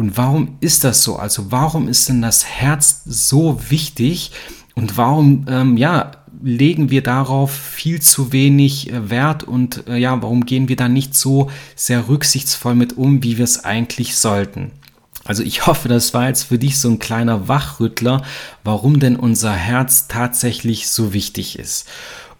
Und 0.00 0.16
warum 0.16 0.56
ist 0.60 0.84
das 0.84 1.02
so? 1.02 1.16
Also 1.16 1.52
warum 1.52 1.86
ist 1.86 2.08
denn 2.08 2.22
das 2.22 2.46
Herz 2.46 3.02
so 3.04 3.60
wichtig? 3.68 4.32
Und 4.74 4.96
warum, 4.96 5.44
ähm, 5.46 5.76
ja, 5.76 6.12
legen 6.42 6.88
wir 6.88 7.02
darauf 7.02 7.52
viel 7.52 8.00
zu 8.00 8.32
wenig 8.32 8.90
äh, 8.90 9.10
Wert 9.10 9.44
und 9.44 9.86
äh, 9.88 9.98
ja, 9.98 10.22
warum 10.22 10.46
gehen 10.46 10.70
wir 10.70 10.76
da 10.76 10.88
nicht 10.88 11.14
so 11.14 11.50
sehr 11.76 12.08
rücksichtsvoll 12.08 12.76
mit 12.76 12.96
um, 12.96 13.22
wie 13.22 13.36
wir 13.36 13.44
es 13.44 13.62
eigentlich 13.62 14.16
sollten? 14.16 14.70
Also 15.24 15.42
ich 15.42 15.66
hoffe, 15.66 15.88
das 15.88 16.14
war 16.14 16.28
jetzt 16.28 16.44
für 16.44 16.56
dich 16.56 16.78
so 16.78 16.88
ein 16.88 16.98
kleiner 16.98 17.46
Wachrüttler, 17.48 18.22
warum 18.64 19.00
denn 19.00 19.16
unser 19.16 19.52
Herz 19.52 20.08
tatsächlich 20.08 20.88
so 20.88 21.12
wichtig 21.12 21.58
ist. 21.58 21.86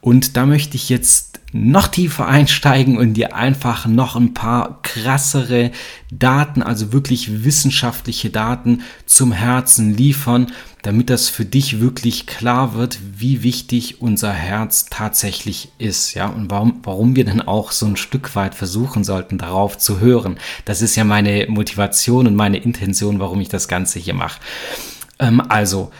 Und 0.00 0.36
da 0.36 0.46
möchte 0.46 0.76
ich 0.76 0.88
jetzt 0.88 1.30
noch 1.52 1.88
tiefer 1.88 2.28
einsteigen 2.28 2.96
und 2.96 3.14
dir 3.14 3.34
einfach 3.34 3.86
noch 3.86 4.14
ein 4.14 4.34
paar 4.34 4.80
krassere 4.82 5.72
Daten, 6.10 6.62
also 6.62 6.92
wirklich 6.92 7.44
wissenschaftliche 7.44 8.30
Daten 8.30 8.82
zum 9.04 9.32
Herzen 9.32 9.96
liefern, 9.96 10.52
damit 10.82 11.10
das 11.10 11.28
für 11.28 11.44
dich 11.44 11.80
wirklich 11.80 12.26
klar 12.26 12.74
wird, 12.74 12.98
wie 13.16 13.42
wichtig 13.42 14.00
unser 14.00 14.32
Herz 14.32 14.86
tatsächlich 14.88 15.72
ist, 15.78 16.14
ja, 16.14 16.26
und 16.26 16.50
warum, 16.50 16.80
warum 16.84 17.16
wir 17.16 17.24
dann 17.24 17.42
auch 17.42 17.72
so 17.72 17.84
ein 17.84 17.96
Stück 17.96 18.36
weit 18.36 18.54
versuchen 18.54 19.02
sollten, 19.02 19.36
darauf 19.36 19.76
zu 19.76 20.00
hören. 20.00 20.38
Das 20.64 20.82
ist 20.82 20.96
ja 20.96 21.04
meine 21.04 21.46
Motivation 21.48 22.28
und 22.28 22.36
meine 22.36 22.58
Intention, 22.58 23.18
warum 23.18 23.40
ich 23.40 23.48
das 23.48 23.68
Ganze 23.68 23.98
hier 23.98 24.14
mache. 24.14 24.40
Ähm, 25.18 25.42
also, 25.48 25.90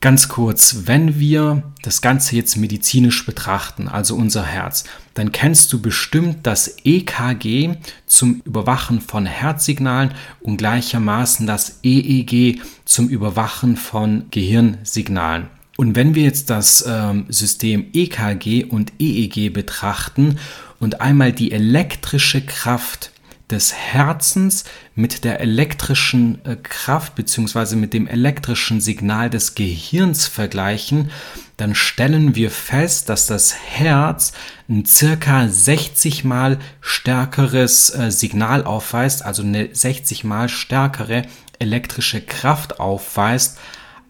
Ganz 0.00 0.28
kurz, 0.28 0.82
wenn 0.84 1.18
wir 1.18 1.62
das 1.82 2.02
Ganze 2.02 2.36
jetzt 2.36 2.56
medizinisch 2.56 3.24
betrachten, 3.24 3.88
also 3.88 4.14
unser 4.14 4.44
Herz, 4.44 4.84
dann 5.14 5.32
kennst 5.32 5.72
du 5.72 5.80
bestimmt 5.80 6.46
das 6.46 6.76
EKG 6.84 7.76
zum 8.06 8.42
Überwachen 8.44 9.00
von 9.00 9.24
Herzsignalen 9.24 10.12
und 10.40 10.58
gleichermaßen 10.58 11.46
das 11.46 11.80
EEG 11.82 12.60
zum 12.84 13.08
Überwachen 13.08 13.76
von 13.76 14.26
Gehirnsignalen. 14.30 15.48
Und 15.78 15.96
wenn 15.96 16.14
wir 16.14 16.24
jetzt 16.24 16.50
das 16.50 16.84
ähm, 16.86 17.26
System 17.28 17.86
EKG 17.92 18.64
und 18.64 18.92
EEG 18.98 19.52
betrachten 19.52 20.38
und 20.78 21.00
einmal 21.00 21.32
die 21.32 21.52
elektrische 21.52 22.44
Kraft 22.44 23.12
des 23.50 23.72
Herzens 23.72 24.64
mit 24.94 25.22
der 25.24 25.40
elektrischen 25.40 26.44
äh, 26.44 26.56
Kraft 26.56 27.14
bzw. 27.14 27.76
mit 27.76 27.94
dem 27.94 28.08
elektrischen 28.08 28.80
Signal 28.80 29.30
des 29.30 29.54
Gehirns 29.54 30.26
vergleichen, 30.26 31.10
dann 31.56 31.74
stellen 31.74 32.34
wir 32.34 32.50
fest, 32.50 33.08
dass 33.08 33.26
das 33.26 33.54
Herz 33.54 34.32
ein 34.68 34.84
circa 34.84 35.48
60 35.48 36.24
mal 36.24 36.58
stärkeres 36.80 37.90
äh, 37.90 38.10
Signal 38.10 38.64
aufweist, 38.64 39.24
also 39.24 39.42
eine 39.42 39.68
60 39.72 40.24
mal 40.24 40.48
stärkere 40.48 41.22
elektrische 41.58 42.20
Kraft 42.20 42.80
aufweist 42.80 43.58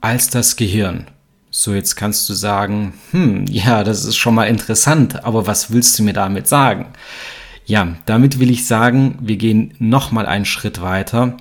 als 0.00 0.30
das 0.30 0.56
Gehirn. 0.56 1.08
So, 1.50 1.74
jetzt 1.74 1.94
kannst 1.94 2.28
du 2.28 2.34
sagen, 2.34 2.94
hm, 3.12 3.46
ja, 3.46 3.84
das 3.84 4.04
ist 4.04 4.16
schon 4.16 4.34
mal 4.34 4.44
interessant, 4.44 5.24
aber 5.24 5.46
was 5.46 5.70
willst 5.70 5.98
du 5.98 6.02
mir 6.02 6.12
damit 6.12 6.48
sagen? 6.48 6.92
Ja, 7.66 7.96
damit 8.06 8.38
will 8.38 8.50
ich 8.50 8.64
sagen, 8.64 9.18
wir 9.20 9.36
gehen 9.36 9.74
noch 9.80 10.12
mal 10.12 10.24
einen 10.24 10.44
Schritt 10.44 10.80
weiter. 10.80 11.36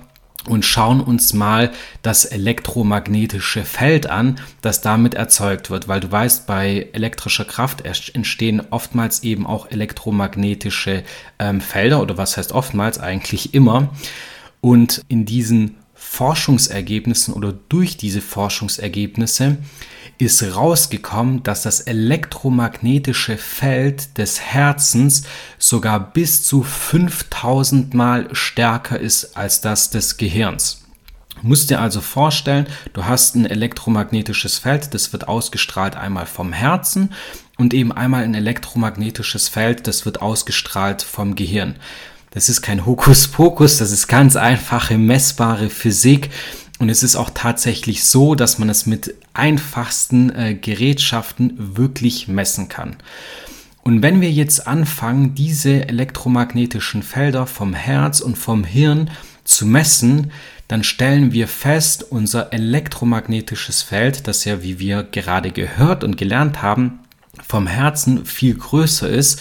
und 0.48 0.64
schauen 0.64 1.00
uns 1.00 1.32
mal 1.32 1.72
das 2.02 2.24
elektromagnetische 2.24 3.64
Feld 3.64 4.08
an, 4.08 4.38
das 4.60 4.80
damit 4.80 5.14
erzeugt 5.14 5.70
wird, 5.70 5.88
weil 5.88 5.98
du 5.98 6.12
weißt, 6.12 6.46
bei 6.46 6.88
elektrischer 6.92 7.44
Kraft 7.44 7.82
entstehen 8.14 8.62
oftmals 8.70 9.24
eben 9.24 9.44
auch 9.44 9.68
elektromagnetische 9.68 11.02
ähm, 11.40 11.60
Felder 11.60 12.00
oder 12.00 12.16
was 12.16 12.36
heißt 12.36 12.52
oftmals 12.52 13.00
eigentlich 13.00 13.54
immer. 13.54 13.88
Und 14.60 15.02
in 15.08 15.24
diesen 15.24 15.78
Forschungsergebnissen 15.94 17.34
oder 17.34 17.52
durch 17.52 17.96
diese 17.96 18.20
Forschungsergebnisse 18.20 19.56
ist 20.18 20.42
rausgekommen, 20.42 21.42
dass 21.42 21.62
das 21.62 21.80
elektromagnetische 21.80 23.36
Feld 23.36 24.18
des 24.18 24.40
Herzens 24.40 25.24
sogar 25.58 26.12
bis 26.12 26.42
zu 26.42 26.62
5000 26.62 27.94
Mal 27.94 28.28
stärker 28.32 28.98
ist 28.98 29.36
als 29.36 29.60
das 29.60 29.90
des 29.90 30.16
Gehirns. 30.16 30.82
Du 31.40 31.48
musst 31.48 31.70
dir 31.70 31.80
also 31.80 32.00
vorstellen, 32.00 32.66
du 32.94 33.04
hast 33.04 33.36
ein 33.36 33.44
elektromagnetisches 33.44 34.58
Feld, 34.58 34.94
das 34.94 35.12
wird 35.12 35.28
ausgestrahlt 35.28 35.94
einmal 35.94 36.26
vom 36.26 36.52
Herzen 36.52 37.12
und 37.58 37.74
eben 37.74 37.92
einmal 37.92 38.24
ein 38.24 38.34
elektromagnetisches 38.34 39.48
Feld, 39.48 39.86
das 39.86 40.06
wird 40.06 40.22
ausgestrahlt 40.22 41.02
vom 41.02 41.34
Gehirn. 41.34 41.76
Das 42.30 42.48
ist 42.48 42.62
kein 42.62 42.84
Hokuspokus, 42.84 43.78
das 43.78 43.92
ist 43.92 44.08
ganz 44.08 44.36
einfache 44.36 44.98
messbare 44.98 45.70
Physik 45.70 46.30
und 46.78 46.88
es 46.88 47.02
ist 47.02 47.16
auch 47.16 47.30
tatsächlich 47.32 48.04
so, 48.04 48.34
dass 48.34 48.58
man 48.58 48.68
es 48.68 48.86
mit 48.86 49.14
einfachsten 49.32 50.34
äh, 50.34 50.54
Gerätschaften 50.54 51.54
wirklich 51.76 52.28
messen 52.28 52.68
kann. 52.68 52.96
Und 53.82 54.02
wenn 54.02 54.20
wir 54.20 54.30
jetzt 54.30 54.66
anfangen, 54.66 55.34
diese 55.34 55.88
elektromagnetischen 55.88 57.02
Felder 57.02 57.46
vom 57.46 57.72
Herz 57.72 58.20
und 58.20 58.36
vom 58.36 58.64
Hirn 58.64 59.10
zu 59.44 59.64
messen, 59.64 60.32
dann 60.68 60.82
stellen 60.82 61.32
wir 61.32 61.46
fest, 61.46 62.04
unser 62.10 62.52
elektromagnetisches 62.52 63.82
Feld, 63.82 64.26
das 64.26 64.44
ja, 64.44 64.62
wie 64.62 64.78
wir 64.80 65.04
gerade 65.04 65.52
gehört 65.52 66.02
und 66.02 66.16
gelernt 66.16 66.62
haben, 66.62 66.98
vom 67.46 67.66
Herzen 67.66 68.26
viel 68.26 68.54
größer 68.54 69.08
ist, 69.08 69.40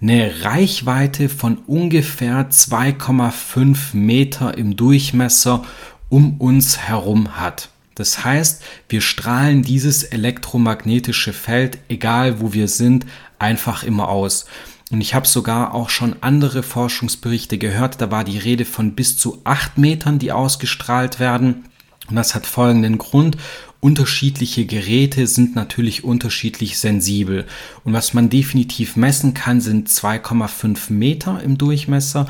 eine 0.00 0.42
Reichweite 0.42 1.28
von 1.28 1.58
ungefähr 1.66 2.50
2,5 2.50 3.94
Meter 3.94 4.56
im 4.56 4.74
Durchmesser 4.74 5.64
um 6.12 6.34
uns 6.36 6.76
herum 6.76 7.40
hat. 7.40 7.70
Das 7.94 8.22
heißt, 8.22 8.62
wir 8.90 9.00
strahlen 9.00 9.62
dieses 9.62 10.04
elektromagnetische 10.04 11.32
Feld, 11.32 11.78
egal 11.88 12.38
wo 12.40 12.52
wir 12.52 12.68
sind, 12.68 13.06
einfach 13.38 13.82
immer 13.82 14.10
aus. 14.10 14.44
Und 14.90 15.00
ich 15.00 15.14
habe 15.14 15.26
sogar 15.26 15.72
auch 15.72 15.88
schon 15.88 16.16
andere 16.20 16.62
Forschungsberichte 16.62 17.56
gehört, 17.56 18.02
da 18.02 18.10
war 18.10 18.24
die 18.24 18.36
Rede 18.36 18.66
von 18.66 18.92
bis 18.92 19.16
zu 19.16 19.40
8 19.44 19.78
Metern, 19.78 20.18
die 20.18 20.32
ausgestrahlt 20.32 21.18
werden. 21.18 21.64
Und 22.10 22.16
das 22.16 22.34
hat 22.34 22.44
folgenden 22.44 22.98
Grund. 22.98 23.38
Unterschiedliche 23.80 24.66
Geräte 24.66 25.26
sind 25.26 25.56
natürlich 25.56 26.04
unterschiedlich 26.04 26.78
sensibel. 26.78 27.46
Und 27.84 27.94
was 27.94 28.12
man 28.12 28.28
definitiv 28.28 28.96
messen 28.96 29.32
kann, 29.32 29.62
sind 29.62 29.88
2,5 29.88 30.92
Meter 30.92 31.42
im 31.42 31.56
Durchmesser. 31.56 32.28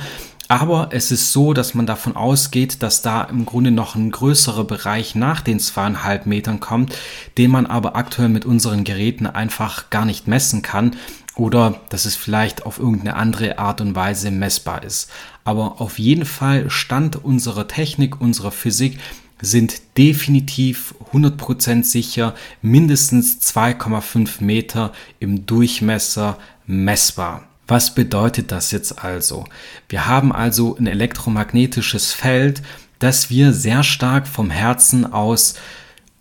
Aber 0.53 0.91
es 0.93 1.11
ist 1.11 1.33
so, 1.33 1.55
dass 1.55 1.73
man 1.73 1.87
davon 1.87 2.15
ausgeht, 2.15 2.83
dass 2.83 3.01
da 3.01 3.23
im 3.23 3.47
Grunde 3.47 3.71
noch 3.71 3.95
ein 3.95 4.11
größerer 4.11 4.65
Bereich 4.65 5.15
nach 5.15 5.41
den 5.41 5.59
zweieinhalb 5.59 6.27
Metern 6.27 6.61
kommt, 6.61 6.95
den 7.39 7.51
man 7.51 7.65
aber 7.65 7.97
aktuell 7.97 8.29
mit 8.29 8.45
unseren 8.45 8.85
Geräten 8.85 9.25
einfach 9.27 9.89
gar 9.89 10.05
nicht 10.05 10.29
messen 10.29 10.61
kann 10.61 10.95
oder 11.37 11.81
dass 11.89 12.05
es 12.05 12.17
vielleicht 12.17 12.67
auf 12.67 12.79
irgendeine 12.79 13.17
andere 13.17 13.59
Art 13.59 13.81
und 13.81 13.95
Weise 13.95 14.31
messbar 14.31 14.83
ist. 14.83 15.11
Aber 15.43 15.81
auf 15.81 15.99
jeden 15.99 16.27
Fall 16.27 16.69
Stand 16.69 17.25
unserer 17.25 17.67
Technik, 17.67 18.21
unserer 18.21 18.51
Physik 18.51 18.99
sind 19.41 19.81
definitiv 19.97 20.95
100% 21.15 21.83
sicher 21.83 22.35
mindestens 22.61 23.41
2,5 23.41 24.45
Meter 24.45 24.93
im 25.19 25.47
Durchmesser 25.47 26.37
messbar. 26.67 27.49
Was 27.67 27.95
bedeutet 27.95 28.53
das 28.53 28.71
jetzt 28.71 29.03
also? 29.03 29.45
Wir 29.89 30.07
haben 30.07 30.33
also 30.33 30.77
ein 30.77 30.87
elektromagnetisches 30.87 32.13
Feld, 32.13 32.63
das 32.99 33.31
wir 33.31 33.53
sehr 33.53 33.83
stark 33.83 34.27
vom 34.27 34.51
Herzen 34.51 35.13
aus 35.13 35.55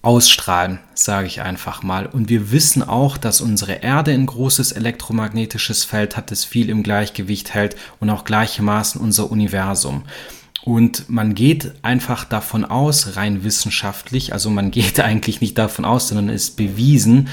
ausstrahlen, 0.02 0.80
sage 0.96 1.28
ich 1.28 1.42
einfach 1.42 1.84
mal. 1.84 2.08
Und 2.08 2.30
wir 2.30 2.52
wissen 2.52 2.82
auch, 2.82 3.18
dass 3.18 3.40
unsere 3.40 3.74
Erde 3.74 4.12
ein 4.12 4.26
großes 4.26 4.72
elektromagnetisches 4.72 5.84
Feld 5.84 6.18
hat, 6.18 6.32
das 6.32 6.44
viel 6.44 6.70
im 6.70 6.82
Gleichgewicht 6.82 7.54
hält 7.54 7.76
und 8.00 8.10
auch 8.10 8.24
gleichermaßen 8.24 9.00
unser 9.00 9.30
Universum. 9.30 10.04
Und 10.64 11.10
man 11.10 11.34
geht 11.36 11.74
einfach 11.84 12.24
davon 12.24 12.66
aus, 12.66 13.16
rein 13.16 13.44
wissenschaftlich, 13.44 14.34
also 14.34 14.50
man 14.50 14.72
geht 14.72 15.00
eigentlich 15.00 15.42
nicht 15.42 15.58
davon 15.58 15.86
aus, 15.86 16.08
sondern 16.08 16.30
ist 16.30 16.58
bewiesen, 16.58 17.30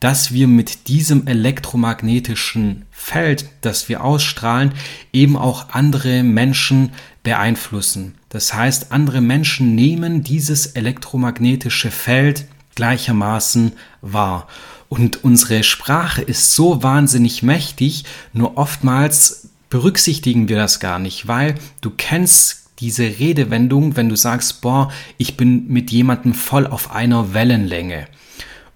dass 0.00 0.32
wir 0.32 0.48
mit 0.48 0.88
diesem 0.88 1.26
elektromagnetischen 1.26 2.86
Feld, 2.90 3.44
das 3.60 3.88
wir 3.88 4.02
ausstrahlen, 4.02 4.72
eben 5.12 5.36
auch 5.36 5.68
andere 5.70 6.22
Menschen 6.22 6.92
beeinflussen. 7.22 8.14
Das 8.30 8.54
heißt, 8.54 8.92
andere 8.92 9.20
Menschen 9.20 9.74
nehmen 9.74 10.24
dieses 10.24 10.66
elektromagnetische 10.66 11.90
Feld 11.90 12.46
gleichermaßen 12.74 13.72
wahr. 14.00 14.48
Und 14.88 15.22
unsere 15.22 15.62
Sprache 15.62 16.22
ist 16.22 16.54
so 16.54 16.82
wahnsinnig 16.82 17.42
mächtig, 17.42 18.04
nur 18.32 18.56
oftmals 18.56 19.50
berücksichtigen 19.68 20.48
wir 20.48 20.56
das 20.56 20.80
gar 20.80 20.98
nicht, 20.98 21.28
weil 21.28 21.54
du 21.80 21.90
kennst 21.90 22.70
diese 22.80 23.04
Redewendung, 23.04 23.96
wenn 23.96 24.08
du 24.08 24.16
sagst, 24.16 24.62
boah, 24.62 24.90
ich 25.18 25.36
bin 25.36 25.68
mit 25.68 25.90
jemandem 25.90 26.34
voll 26.34 26.66
auf 26.66 26.90
einer 26.90 27.34
Wellenlänge. 27.34 28.08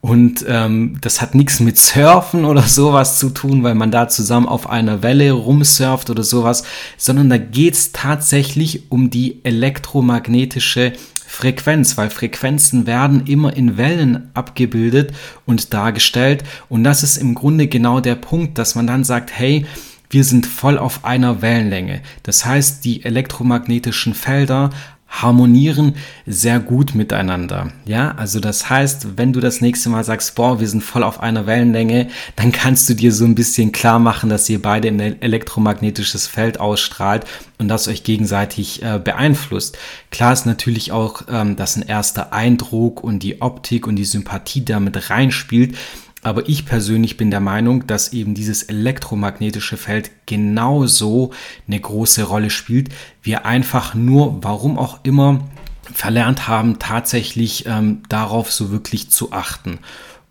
Und 0.04 0.44
ähm, 0.46 0.98
das 1.00 1.22
hat 1.22 1.34
nichts 1.34 1.60
mit 1.60 1.78
Surfen 1.78 2.44
oder 2.44 2.60
sowas 2.60 3.18
zu 3.18 3.30
tun, 3.30 3.62
weil 3.62 3.74
man 3.74 3.90
da 3.90 4.06
zusammen 4.06 4.46
auf 4.46 4.68
einer 4.68 5.02
Welle 5.02 5.32
rumsurft 5.32 6.10
oder 6.10 6.22
sowas, 6.22 6.64
sondern 6.98 7.30
da 7.30 7.38
geht's 7.38 7.92
tatsächlich 7.92 8.90
um 8.90 9.08
die 9.08 9.40
elektromagnetische 9.44 10.92
Frequenz, 11.26 11.96
weil 11.96 12.10
Frequenzen 12.10 12.86
werden 12.86 13.26
immer 13.26 13.56
in 13.56 13.78
Wellen 13.78 14.28
abgebildet 14.34 15.14
und 15.46 15.72
dargestellt. 15.72 16.44
Und 16.68 16.84
das 16.84 17.02
ist 17.02 17.16
im 17.16 17.34
Grunde 17.34 17.66
genau 17.66 18.00
der 18.00 18.16
Punkt, 18.16 18.58
dass 18.58 18.74
man 18.74 18.86
dann 18.86 19.04
sagt, 19.04 19.30
hey, 19.32 19.64
wir 20.10 20.22
sind 20.22 20.44
voll 20.44 20.76
auf 20.76 21.06
einer 21.06 21.40
Wellenlänge. 21.40 22.02
Das 22.24 22.44
heißt, 22.44 22.84
die 22.84 23.06
elektromagnetischen 23.06 24.12
Felder 24.12 24.68
harmonieren 25.22 25.96
sehr 26.26 26.60
gut 26.60 26.94
miteinander. 26.94 27.72
Ja, 27.84 28.14
also 28.16 28.40
das 28.40 28.68
heißt, 28.68 29.16
wenn 29.16 29.32
du 29.32 29.40
das 29.40 29.60
nächste 29.60 29.88
Mal 29.88 30.04
sagst, 30.04 30.34
boah, 30.34 30.60
wir 30.60 30.68
sind 30.68 30.82
voll 30.82 31.02
auf 31.02 31.20
einer 31.20 31.46
Wellenlänge, 31.46 32.08
dann 32.36 32.52
kannst 32.52 32.88
du 32.88 32.94
dir 32.94 33.12
so 33.12 33.24
ein 33.24 33.34
bisschen 33.34 33.72
klar 33.72 33.98
machen, 33.98 34.30
dass 34.30 34.48
ihr 34.48 34.60
beide 34.60 34.88
ein 34.88 35.00
elektromagnetisches 35.00 36.26
Feld 36.26 36.60
ausstrahlt 36.60 37.24
und 37.58 37.68
das 37.68 37.88
euch 37.88 38.02
gegenseitig 38.02 38.82
äh, 38.82 38.98
beeinflusst. 38.98 39.78
Klar 40.10 40.32
ist 40.32 40.46
natürlich 40.46 40.92
auch, 40.92 41.22
ähm, 41.28 41.56
dass 41.56 41.76
ein 41.76 41.82
erster 41.82 42.32
Eindruck 42.32 43.02
und 43.02 43.22
die 43.22 43.40
Optik 43.40 43.86
und 43.86 43.96
die 43.96 44.04
Sympathie 44.04 44.64
damit 44.64 45.10
reinspielt. 45.10 45.76
Aber 46.24 46.48
ich 46.48 46.64
persönlich 46.64 47.16
bin 47.16 47.30
der 47.30 47.40
Meinung, 47.40 47.86
dass 47.86 48.12
eben 48.12 48.34
dieses 48.34 48.64
elektromagnetische 48.64 49.76
Feld 49.76 50.10
genauso 50.26 51.32
eine 51.68 51.78
große 51.78 52.24
Rolle 52.24 52.50
spielt. 52.50 52.88
Wir 53.22 53.46
einfach 53.46 53.94
nur, 53.94 54.42
warum 54.42 54.78
auch 54.78 55.00
immer, 55.04 55.40
verlernt 55.92 56.48
haben, 56.48 56.78
tatsächlich 56.78 57.66
ähm, 57.66 58.02
darauf 58.08 58.50
so 58.50 58.70
wirklich 58.70 59.10
zu 59.10 59.32
achten. 59.32 59.78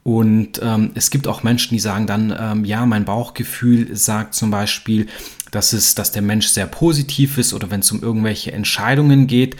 Und 0.03 0.59
ähm, 0.61 0.91
es 0.95 1.11
gibt 1.11 1.27
auch 1.27 1.43
Menschen, 1.43 1.75
die 1.75 1.79
sagen 1.79 2.07
dann, 2.07 2.35
ähm, 2.37 2.65
ja, 2.65 2.85
mein 2.85 3.05
Bauchgefühl 3.05 3.95
sagt 3.95 4.33
zum 4.33 4.51
Beispiel, 4.51 5.07
dass 5.51 5.73
es, 5.73 5.95
dass 5.95 6.11
der 6.11 6.23
Mensch 6.23 6.47
sehr 6.47 6.67
positiv 6.67 7.37
ist 7.37 7.53
oder 7.53 7.71
wenn 7.71 7.79
es 7.81 7.91
um 7.91 8.01
irgendwelche 8.01 8.51
Entscheidungen 8.51 9.27
geht. 9.27 9.55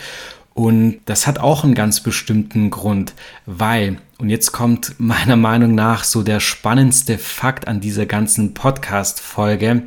Und 0.54 1.00
das 1.06 1.26
hat 1.28 1.40
auch 1.40 1.64
einen 1.64 1.76
ganz 1.76 2.02
bestimmten 2.02 2.70
Grund, 2.70 3.14
weil, 3.46 3.98
und 4.24 4.30
jetzt 4.30 4.54
kommt 4.54 4.96
meiner 5.00 5.36
Meinung 5.36 5.76
nach 5.76 6.06
so 6.06 6.24
der 6.24 6.40
spannendste 6.40 7.18
Fakt 7.18 7.68
an 7.68 7.82
dieser 7.82 8.06
ganzen 8.06 8.54
Podcast-Folge, 8.54 9.84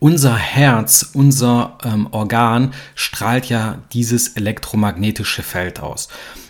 unser 0.00 0.34
Herz, 0.34 1.10
unser 1.14 1.78
ähm, 1.84 2.08
Organ 2.10 2.72
strahlt 2.96 3.46
ja 3.46 3.78
dieses 3.92 4.30
elektromagnetische 4.30 5.44
Feld 5.44 5.78
aus. 5.78 6.08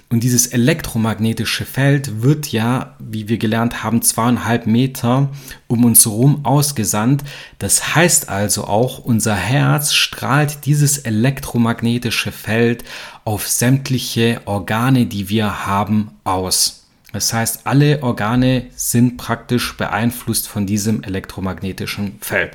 Und 0.09 0.20
dieses 0.20 0.46
elektromagnetische 0.46 1.66
Feld 1.66 2.22
wird 2.22 2.51
ja, 2.53 2.96
wie 2.98 3.29
wir 3.29 3.37
gelernt 3.37 3.83
haben, 3.85 4.01
zweieinhalb 4.01 4.66
Meter 4.66 5.29
um 5.66 5.85
uns 5.85 6.07
herum 6.07 6.46
ausgesandt. 6.46 7.22
Das 7.59 7.94
heißt 7.94 8.31
also 8.31 8.64
auch, 8.64 8.98
unser 8.98 9.35
Herz 9.35 9.92
strahlt 9.92 10.64
dieses 10.64 10.96
elektromagnetische 10.96 12.33
Feld 12.33 12.85
auf 13.27 13.46
sämtliche 13.46 14.40
Organe, 14.46 15.05
die 15.05 15.29
wir 15.29 15.66
haben, 15.66 16.12
aus. 16.24 16.78
Das 17.12 17.33
heißt, 17.33 17.61
alle 17.64 18.03
Organe 18.03 18.66
sind 18.77 19.16
praktisch 19.16 19.77
beeinflusst 19.77 20.49
von 20.49 20.66
diesem 20.66 21.03
elektromagnetischen 21.03 22.18
Feld. 22.21 22.53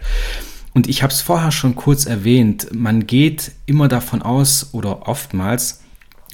Und 0.74 0.88
ich 0.88 1.04
habe 1.04 1.13
es 1.13 1.22
vorher 1.22 1.52
schon 1.52 1.76
kurz 1.76 2.06
erwähnt, 2.06 2.68
man 2.72 3.06
geht 3.06 3.52
immer 3.66 3.88
davon 3.88 4.22
aus 4.22 4.70
oder 4.74 5.08
oftmals, 5.08 5.82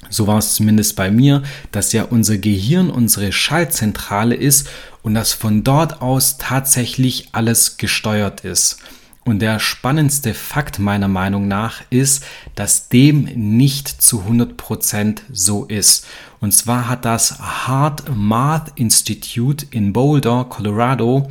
so 0.08 0.26
war 0.26 0.38
es 0.38 0.54
zumindest 0.54 0.96
bei 0.96 1.10
mir, 1.10 1.42
dass 1.72 1.92
ja 1.92 2.04
unser 2.04 2.38
Gehirn 2.38 2.90
unsere 2.90 3.32
Schaltzentrale 3.32 4.34
ist 4.34 4.68
und 5.02 5.14
dass 5.14 5.32
von 5.32 5.62
dort 5.62 6.00
aus 6.00 6.38
tatsächlich 6.38 7.28
alles 7.32 7.76
gesteuert 7.76 8.40
ist. 8.42 8.78
Und 9.24 9.40
der 9.40 9.58
spannendste 9.58 10.32
Fakt 10.32 10.78
meiner 10.78 11.08
Meinung 11.08 11.46
nach 11.46 11.82
ist, 11.90 12.24
dass 12.54 12.88
dem 12.88 13.24
nicht 13.34 13.88
zu 13.88 14.22
100% 14.22 15.18
so 15.30 15.66
ist. 15.66 16.06
Und 16.40 16.52
zwar 16.52 16.88
hat 16.88 17.04
das 17.04 17.38
Hard 17.38 18.04
Math 18.14 18.72
Institute 18.76 19.66
in 19.70 19.92
Boulder, 19.92 20.46
Colorado, 20.48 21.28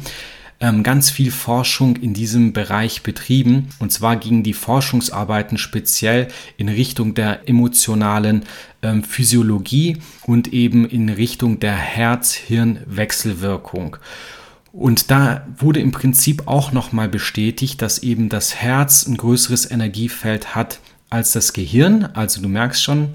ähm, 0.60 0.84
ganz 0.84 1.10
viel 1.10 1.32
Forschung 1.32 1.96
in 1.96 2.14
diesem 2.14 2.54
Bereich 2.54 3.02
betrieben. 3.02 3.70
Und 3.80 3.92
zwar 3.92 4.18
gingen 4.18 4.44
die 4.44 4.54
Forschungsarbeiten 4.54 5.58
speziell 5.58 6.28
in 6.58 6.70
Richtung 6.70 7.16
der 7.16 7.48
emotionalen 7.48 8.44
ähm, 8.82 9.04
Physiologie 9.04 9.98
und 10.24 10.52
eben 10.54 10.88
in 10.88 11.10
Richtung 11.10 11.60
der 11.60 11.76
Herz-Hirn-Wechselwirkung. 11.76 13.98
Und 14.72 15.10
da 15.10 15.48
wurde 15.58 15.80
im 15.80 15.92
Prinzip 15.92 16.48
auch 16.48 16.72
nochmal 16.72 17.10
bestätigt, 17.10 17.82
dass 17.82 17.98
eben 18.00 18.30
das 18.30 18.54
Herz 18.56 19.08
ein 19.08 19.18
größeres 19.18 19.72
Energiefeld 19.72 20.54
hat 20.56 20.80
als 21.10 21.32
das 21.32 21.54
Gehirn. 21.54 22.10
Also 22.14 22.40
du 22.42 22.50
merkst 22.50 22.84
schon, 22.84 23.10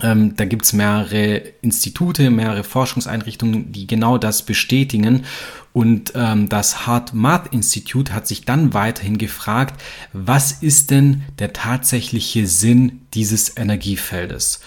da 0.00 0.44
gibt 0.44 0.66
es 0.66 0.72
mehrere 0.74 1.36
Institute, 1.62 2.28
mehrere 2.30 2.64
Forschungseinrichtungen, 2.64 3.72
die 3.72 3.86
genau 3.86 4.18
das 4.18 4.42
bestätigen. 4.42 5.24
Und 5.72 6.12
ähm, 6.14 6.48
das 6.48 6.86
Hard 6.86 7.14
Math 7.14 7.52
Institute 7.52 8.14
hat 8.14 8.26
sich 8.26 8.44
dann 8.44 8.74
weiterhin 8.74 9.18
gefragt, 9.18 9.80
was 10.12 10.52
ist 10.52 10.90
denn 10.90 11.22
der 11.38 11.52
tatsächliche 11.52 12.46
Sinn 12.46 13.02
dieses 13.14 13.56
Energiefeldes? 13.56 14.60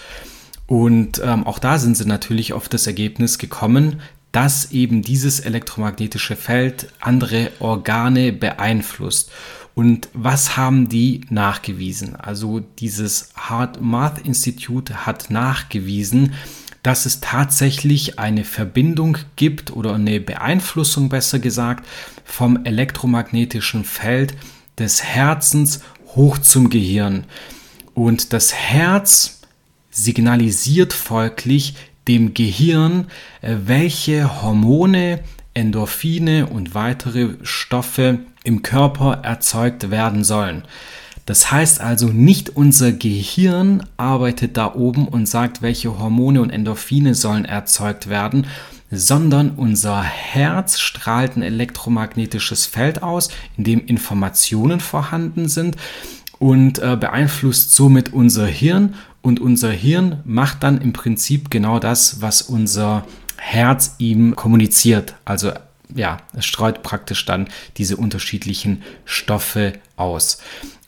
Und 0.66 1.20
ähm, 1.24 1.46
auch 1.46 1.58
da 1.58 1.78
sind 1.78 1.96
sie 1.96 2.06
natürlich 2.06 2.52
auf 2.52 2.68
das 2.68 2.86
Ergebnis 2.86 3.38
gekommen, 3.38 4.00
dass 4.32 4.70
eben 4.70 5.02
dieses 5.02 5.40
elektromagnetische 5.40 6.36
Feld 6.36 6.88
andere 7.00 7.50
Organe 7.58 8.32
beeinflusst. 8.32 9.32
Und 9.80 10.10
was 10.12 10.58
haben 10.58 10.90
die 10.90 11.22
nachgewiesen? 11.30 12.14
Also 12.14 12.60
dieses 12.60 13.30
Hard 13.34 13.80
Math 13.80 14.18
Institute 14.18 15.06
hat 15.06 15.30
nachgewiesen, 15.30 16.34
dass 16.82 17.06
es 17.06 17.20
tatsächlich 17.20 18.18
eine 18.18 18.44
Verbindung 18.44 19.16
gibt 19.36 19.70
oder 19.70 19.94
eine 19.94 20.20
Beeinflussung 20.20 21.08
besser 21.08 21.38
gesagt 21.38 21.86
vom 22.26 22.62
elektromagnetischen 22.66 23.84
Feld 23.84 24.34
des 24.76 25.02
Herzens 25.02 25.80
hoch 26.08 26.36
zum 26.36 26.68
Gehirn. 26.68 27.24
Und 27.94 28.34
das 28.34 28.52
Herz 28.52 29.40
signalisiert 29.90 30.92
folglich 30.92 31.74
dem 32.06 32.34
Gehirn, 32.34 33.06
äh, 33.40 33.56
welche 33.64 34.42
Hormone, 34.42 35.20
Endorphine 35.54 36.46
und 36.46 36.74
weitere 36.74 37.34
Stoffe 37.42 38.20
im 38.44 38.62
Körper 38.62 39.20
erzeugt 39.22 39.90
werden 39.90 40.24
sollen. 40.24 40.62
Das 41.26 41.50
heißt 41.50 41.80
also, 41.80 42.08
nicht 42.08 42.56
unser 42.56 42.92
Gehirn 42.92 43.84
arbeitet 43.96 44.56
da 44.56 44.74
oben 44.74 45.06
und 45.06 45.26
sagt, 45.26 45.62
welche 45.62 45.98
Hormone 45.98 46.40
und 46.40 46.50
Endorphine 46.50 47.14
sollen 47.14 47.44
erzeugt 47.44 48.08
werden, 48.08 48.46
sondern 48.90 49.50
unser 49.50 50.02
Herz 50.02 50.80
strahlt 50.80 51.36
ein 51.36 51.42
elektromagnetisches 51.42 52.66
Feld 52.66 53.02
aus, 53.02 53.28
in 53.56 53.64
dem 53.64 53.86
Informationen 53.86 54.80
vorhanden 54.80 55.48
sind 55.48 55.76
und 56.38 56.78
äh, 56.80 56.96
beeinflusst 56.96 57.76
somit 57.76 58.12
unser 58.12 58.46
Hirn 58.46 58.94
und 59.22 59.38
unser 59.38 59.70
Hirn 59.70 60.20
macht 60.24 60.62
dann 60.62 60.80
im 60.80 60.92
Prinzip 60.92 61.50
genau 61.50 61.78
das, 61.78 62.22
was 62.22 62.42
unser 62.42 63.04
Herz 63.40 63.94
ihm 63.98 64.36
kommuniziert. 64.36 65.14
Also 65.24 65.52
ja, 65.94 66.18
es 66.34 66.44
streut 66.44 66.82
praktisch 66.82 67.24
dann 67.24 67.48
diese 67.78 67.96
unterschiedlichen 67.96 68.82
Stoffe 69.04 69.72
aus. 69.96 70.38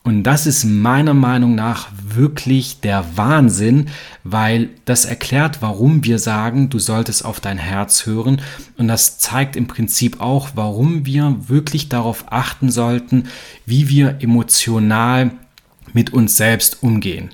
Und 0.04 0.24
das 0.24 0.46
ist 0.46 0.64
meiner 0.64 1.14
Meinung 1.14 1.54
nach 1.54 1.88
wirklich 1.92 2.80
der 2.80 3.16
Wahnsinn, 3.16 3.88
weil 4.24 4.70
das 4.84 5.04
erklärt, 5.04 5.62
warum 5.62 6.04
wir 6.04 6.18
sagen, 6.18 6.70
du 6.70 6.78
solltest 6.78 7.24
auf 7.24 7.40
dein 7.40 7.58
Herz 7.58 8.04
hören. 8.04 8.42
Und 8.76 8.88
das 8.88 9.18
zeigt 9.18 9.54
im 9.56 9.68
Prinzip 9.68 10.20
auch, 10.20 10.50
warum 10.54 11.06
wir 11.06 11.48
wirklich 11.48 11.88
darauf 11.88 12.24
achten 12.30 12.70
sollten, 12.70 13.28
wie 13.64 13.88
wir 13.88 14.18
emotional 14.20 15.30
mit 15.92 16.12
uns 16.12 16.36
selbst 16.36 16.82
umgehen. 16.82 17.30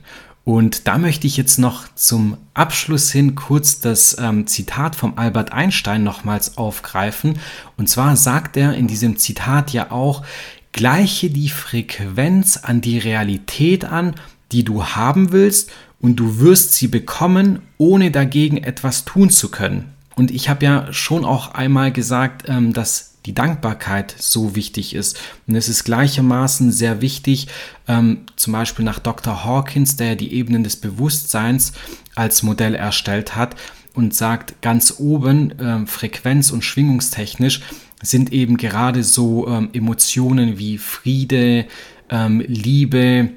Und 0.49 0.89
da 0.89 0.97
möchte 0.97 1.27
ich 1.27 1.37
jetzt 1.37 1.59
noch 1.59 1.95
zum 1.95 2.39
Abschluss 2.55 3.13
hin 3.13 3.35
kurz 3.35 3.81
das 3.81 4.17
ähm, 4.19 4.47
Zitat 4.47 4.97
vom 4.97 5.19
Albert 5.19 5.53
Einstein 5.53 6.03
nochmals 6.03 6.57
aufgreifen. 6.57 7.39
Und 7.77 7.91
zwar 7.91 8.17
sagt 8.17 8.57
er 8.57 8.73
in 8.73 8.87
diesem 8.87 9.19
Zitat 9.19 9.75
ja 9.75 9.91
auch, 9.91 10.25
gleiche 10.73 11.29
die 11.29 11.51
Frequenz 11.51 12.57
an 12.57 12.81
die 12.81 12.97
Realität 12.97 13.85
an, 13.85 14.15
die 14.51 14.65
du 14.65 14.87
haben 14.87 15.33
willst, 15.33 15.71
und 16.01 16.17
du 16.17 16.39
wirst 16.39 16.73
sie 16.73 16.89
bekommen, 16.89 17.59
ohne 17.77 18.11
dagegen 18.11 18.57
etwas 18.57 19.05
tun 19.05 19.29
zu 19.29 19.51
können. 19.51 19.93
Und 20.17 20.31
ich 20.31 20.49
habe 20.49 20.65
ja 20.65 20.93
schon 20.95 21.27
auch 21.27 21.53
einmal 21.53 21.93
gesagt, 21.93 22.45
ähm, 22.49 22.73
dass 22.73 23.08
die 23.27 23.35
Dankbarkeit 23.35 24.15
so 24.19 24.57
wichtig 24.57 24.95
ist. 24.95 25.19
Und 25.47 25.57
es 25.57 25.69
ist 25.69 25.85
gleichermaßen 25.85 26.73
sehr 26.73 27.01
wichtig, 27.01 27.49
ähm, 27.87 28.21
zum 28.37 28.53
Beispiel 28.53 28.85
nach 28.85 28.99
Dr. 28.99 29.45
Hawkins, 29.45 29.97
der 29.97 30.17
die 30.17 30.33
Ebenen 30.33 30.65
des 30.65 30.77
Bewusstseins 30.77 31.73
als 32.15 32.43
Modell 32.43 32.75
erstellt 32.75 33.37
hat 33.37 33.57
und 33.95 34.15
sagt, 34.15 34.63
ganz 34.63 34.95
oben 34.99 35.55
ähm, 35.61 35.87
frequenz- 35.87 36.51
und 36.51 36.63
schwingungstechnisch 36.63 37.63
sind 38.03 38.33
eben 38.33 38.57
gerade 38.57 39.03
so 39.03 39.49
ähm, 39.49 39.71
Emotionen 39.73 40.59
wie 40.59 40.79
Friede, 40.79 41.67
ähm, 42.09 42.41
Liebe, 42.47 43.31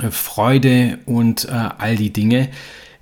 äh, 0.00 0.10
Freude 0.10 1.00
und 1.06 1.46
äh, 1.46 1.50
all 1.50 1.96
die 1.96 2.12
Dinge. 2.12 2.48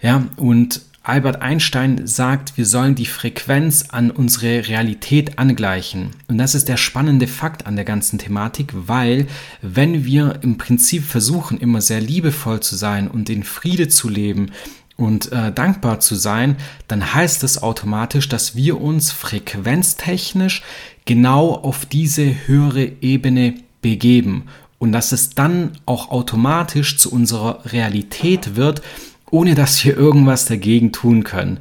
Ja, 0.00 0.26
und 0.36 0.80
Albert 1.08 1.40
Einstein 1.40 2.04
sagt, 2.04 2.56
wir 2.56 2.66
sollen 2.66 2.96
die 2.96 3.06
Frequenz 3.06 3.84
an 3.90 4.10
unsere 4.10 4.66
Realität 4.66 5.38
angleichen. 5.38 6.10
Und 6.26 6.36
das 6.38 6.56
ist 6.56 6.68
der 6.68 6.76
spannende 6.76 7.28
Fakt 7.28 7.64
an 7.64 7.76
der 7.76 7.84
ganzen 7.84 8.18
Thematik, 8.18 8.72
weil 8.74 9.28
wenn 9.62 10.04
wir 10.04 10.40
im 10.42 10.58
Prinzip 10.58 11.04
versuchen, 11.04 11.58
immer 11.58 11.80
sehr 11.80 12.00
liebevoll 12.00 12.58
zu 12.58 12.74
sein 12.74 13.06
und 13.06 13.30
in 13.30 13.44
Friede 13.44 13.86
zu 13.86 14.08
leben 14.08 14.50
und 14.96 15.30
äh, 15.30 15.52
dankbar 15.52 16.00
zu 16.00 16.16
sein, 16.16 16.56
dann 16.88 17.14
heißt 17.14 17.44
es 17.44 17.62
automatisch, 17.62 18.28
dass 18.28 18.56
wir 18.56 18.80
uns 18.80 19.12
frequenztechnisch 19.12 20.64
genau 21.04 21.52
auf 21.52 21.86
diese 21.86 22.34
höhere 22.48 22.90
Ebene 23.00 23.54
begeben 23.80 24.46
und 24.80 24.90
dass 24.90 25.12
es 25.12 25.30
dann 25.30 25.78
auch 25.86 26.10
automatisch 26.10 26.98
zu 26.98 27.12
unserer 27.12 27.60
Realität 27.66 28.56
wird, 28.56 28.82
ohne 29.30 29.54
dass 29.54 29.84
wir 29.84 29.96
irgendwas 29.96 30.44
dagegen 30.44 30.92
tun 30.92 31.24
können. 31.24 31.58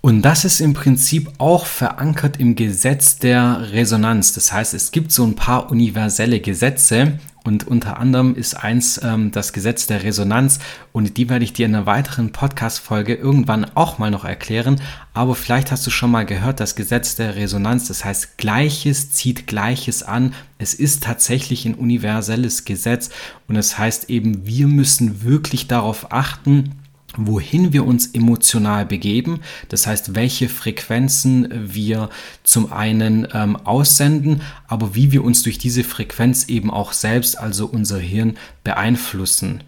Und 0.00 0.22
das 0.22 0.44
ist 0.44 0.60
im 0.60 0.74
Prinzip 0.74 1.30
auch 1.38 1.64
verankert 1.66 2.40
im 2.40 2.56
Gesetz 2.56 3.18
der 3.18 3.72
Resonanz. 3.72 4.32
Das 4.32 4.52
heißt, 4.52 4.74
es 4.74 4.90
gibt 4.90 5.12
so 5.12 5.24
ein 5.24 5.36
paar 5.36 5.70
universelle 5.70 6.40
Gesetze 6.40 7.18
und 7.44 7.66
unter 7.66 7.98
anderem 7.98 8.34
ist 8.36 8.54
eins 8.54 9.00
ähm, 9.02 9.32
das 9.32 9.52
Gesetz 9.52 9.86
der 9.86 10.04
Resonanz 10.04 10.60
und 10.92 11.16
die 11.16 11.28
werde 11.28 11.44
ich 11.44 11.52
dir 11.52 11.66
in 11.66 11.74
einer 11.74 11.86
weiteren 11.86 12.30
Podcast-Folge 12.30 13.14
irgendwann 13.14 13.64
auch 13.74 13.98
mal 13.98 14.10
noch 14.10 14.24
erklären. 14.24 14.80
Aber 15.12 15.34
vielleicht 15.34 15.72
hast 15.72 15.86
du 15.86 15.90
schon 15.90 16.10
mal 16.10 16.24
gehört, 16.24 16.60
das 16.60 16.76
Gesetz 16.76 17.16
der 17.16 17.34
Resonanz. 17.34 17.88
Das 17.88 18.04
heißt, 18.04 18.38
Gleiches 18.38 19.12
zieht 19.12 19.46
Gleiches 19.46 20.02
an. 20.02 20.34
Es 20.58 20.74
ist 20.74 21.02
tatsächlich 21.02 21.64
ein 21.64 21.74
universelles 21.74 22.64
Gesetz 22.64 23.10
und 23.48 23.56
es 23.56 23.70
das 23.70 23.78
heißt 23.78 24.10
eben, 24.10 24.46
wir 24.46 24.66
müssen 24.66 25.22
wirklich 25.24 25.66
darauf 25.66 26.12
achten, 26.12 26.81
wohin 27.16 27.72
wir 27.72 27.86
uns 27.86 28.06
emotional 28.06 28.86
begeben, 28.86 29.40
das 29.68 29.86
heißt, 29.86 30.14
welche 30.14 30.48
Frequenzen 30.48 31.48
wir 31.52 32.08
zum 32.42 32.72
einen 32.72 33.28
ähm, 33.32 33.56
aussenden, 33.56 34.42
aber 34.66 34.94
wie 34.94 35.12
wir 35.12 35.24
uns 35.24 35.42
durch 35.42 35.58
diese 35.58 35.84
Frequenz 35.84 36.48
eben 36.48 36.70
auch 36.70 36.92
selbst, 36.92 37.38
also 37.38 37.66
unser 37.66 37.98
Hirn, 37.98 38.36
beeinflussen. 38.64 39.62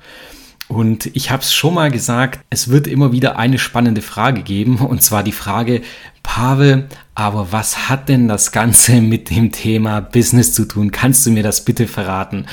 Und 0.67 1.15
ich 1.15 1.31
habe 1.31 1.43
es 1.43 1.53
schon 1.53 1.75
mal 1.75 1.91
gesagt, 1.91 2.41
es 2.49 2.69
wird 2.69 2.87
immer 2.87 3.13
wieder 3.13 3.39
eine 3.39 3.59
spannende 3.59 4.01
Frage 4.01 4.43
geben, 4.43 4.79
und 4.79 5.03
zwar 5.03 5.23
die 5.23 5.33
Frage, 5.33 5.83
Pavel, 6.23 6.89
aber 7.15 7.53
was 7.53 7.91
hat 7.91 8.09
denn 8.09 8.29
das 8.29 8.51
Ganze 8.51 9.01
mit 9.01 9.29
dem 9.31 9.53
Thema 9.53 10.01
Business 10.01 10.55
zu 10.55 10.65
tun? 10.65 10.91
Kannst 10.91 11.27
du 11.27 11.31
mir 11.31 11.43
das 11.43 11.65
bitte 11.65 11.87
verraten? 11.87 12.47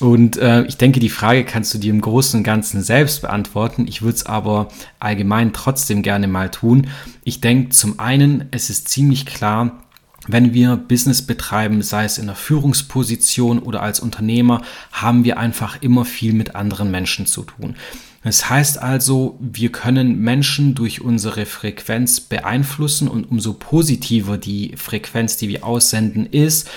Und 0.00 0.36
äh, 0.36 0.64
ich 0.64 0.76
denke, 0.76 1.00
die 1.00 1.08
Frage 1.08 1.44
kannst 1.44 1.74
du 1.74 1.78
dir 1.78 1.90
im 1.90 2.00
Großen 2.00 2.38
und 2.38 2.44
Ganzen 2.44 2.82
selbst 2.82 3.22
beantworten. 3.22 3.86
Ich 3.88 4.02
würde 4.02 4.16
es 4.16 4.26
aber 4.26 4.68
allgemein 5.00 5.52
trotzdem 5.52 6.02
gerne 6.02 6.28
mal 6.28 6.50
tun. 6.50 6.88
Ich 7.24 7.40
denke 7.40 7.70
zum 7.70 7.98
einen, 7.98 8.46
es 8.52 8.70
ist 8.70 8.88
ziemlich 8.88 9.26
klar, 9.26 9.82
wenn 10.28 10.52
wir 10.52 10.76
Business 10.76 11.22
betreiben, 11.22 11.82
sei 11.82 12.04
es 12.04 12.18
in 12.18 12.26
der 12.26 12.36
Führungsposition 12.36 13.58
oder 13.58 13.82
als 13.82 13.98
Unternehmer, 13.98 14.62
haben 14.92 15.24
wir 15.24 15.38
einfach 15.38 15.80
immer 15.80 16.04
viel 16.04 16.32
mit 16.32 16.54
anderen 16.54 16.90
Menschen 16.90 17.26
zu 17.26 17.42
tun. 17.42 17.74
Das 18.22 18.50
heißt 18.50 18.82
also, 18.82 19.38
wir 19.40 19.72
können 19.72 20.18
Menschen 20.20 20.74
durch 20.74 21.00
unsere 21.00 21.46
Frequenz 21.46 22.20
beeinflussen 22.20 23.08
und 23.08 23.30
umso 23.30 23.54
positiver 23.54 24.36
die 24.38 24.74
Frequenz, 24.76 25.36
die 25.36 25.48
wir 25.48 25.64
aussenden, 25.64 26.26
ist, 26.26 26.68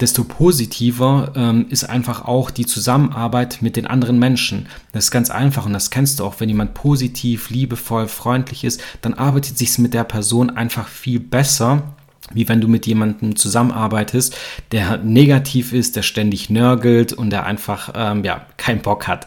desto 0.00 0.24
positiver 0.24 1.32
ähm, 1.36 1.66
ist 1.68 1.84
einfach 1.84 2.24
auch 2.24 2.50
die 2.50 2.66
Zusammenarbeit 2.66 3.58
mit 3.60 3.76
den 3.76 3.86
anderen 3.86 4.18
Menschen. 4.18 4.66
Das 4.92 5.04
ist 5.04 5.10
ganz 5.10 5.30
einfach 5.30 5.66
und 5.66 5.72
das 5.72 5.90
kennst 5.90 6.20
du 6.20 6.24
auch, 6.24 6.40
wenn 6.40 6.48
jemand 6.48 6.74
positiv, 6.74 7.50
liebevoll, 7.50 8.08
freundlich 8.08 8.64
ist, 8.64 8.82
dann 9.02 9.14
arbeitet 9.14 9.58
sich 9.58 9.78
mit 9.78 9.94
der 9.94 10.04
Person 10.04 10.50
einfach 10.50 10.88
viel 10.88 11.20
besser 11.20 11.94
wie 12.32 12.48
wenn 12.48 12.60
du 12.60 12.68
mit 12.68 12.86
jemandem 12.86 13.36
zusammenarbeitest, 13.36 14.34
der 14.72 14.96
negativ 14.98 15.72
ist, 15.72 15.94
der 15.96 16.02
ständig 16.02 16.48
nörgelt 16.48 17.12
und 17.12 17.30
der 17.30 17.44
einfach 17.44 17.92
ähm, 17.94 18.24
ja 18.24 18.46
keinen 18.56 18.80
Bock 18.80 19.06
hat. 19.06 19.26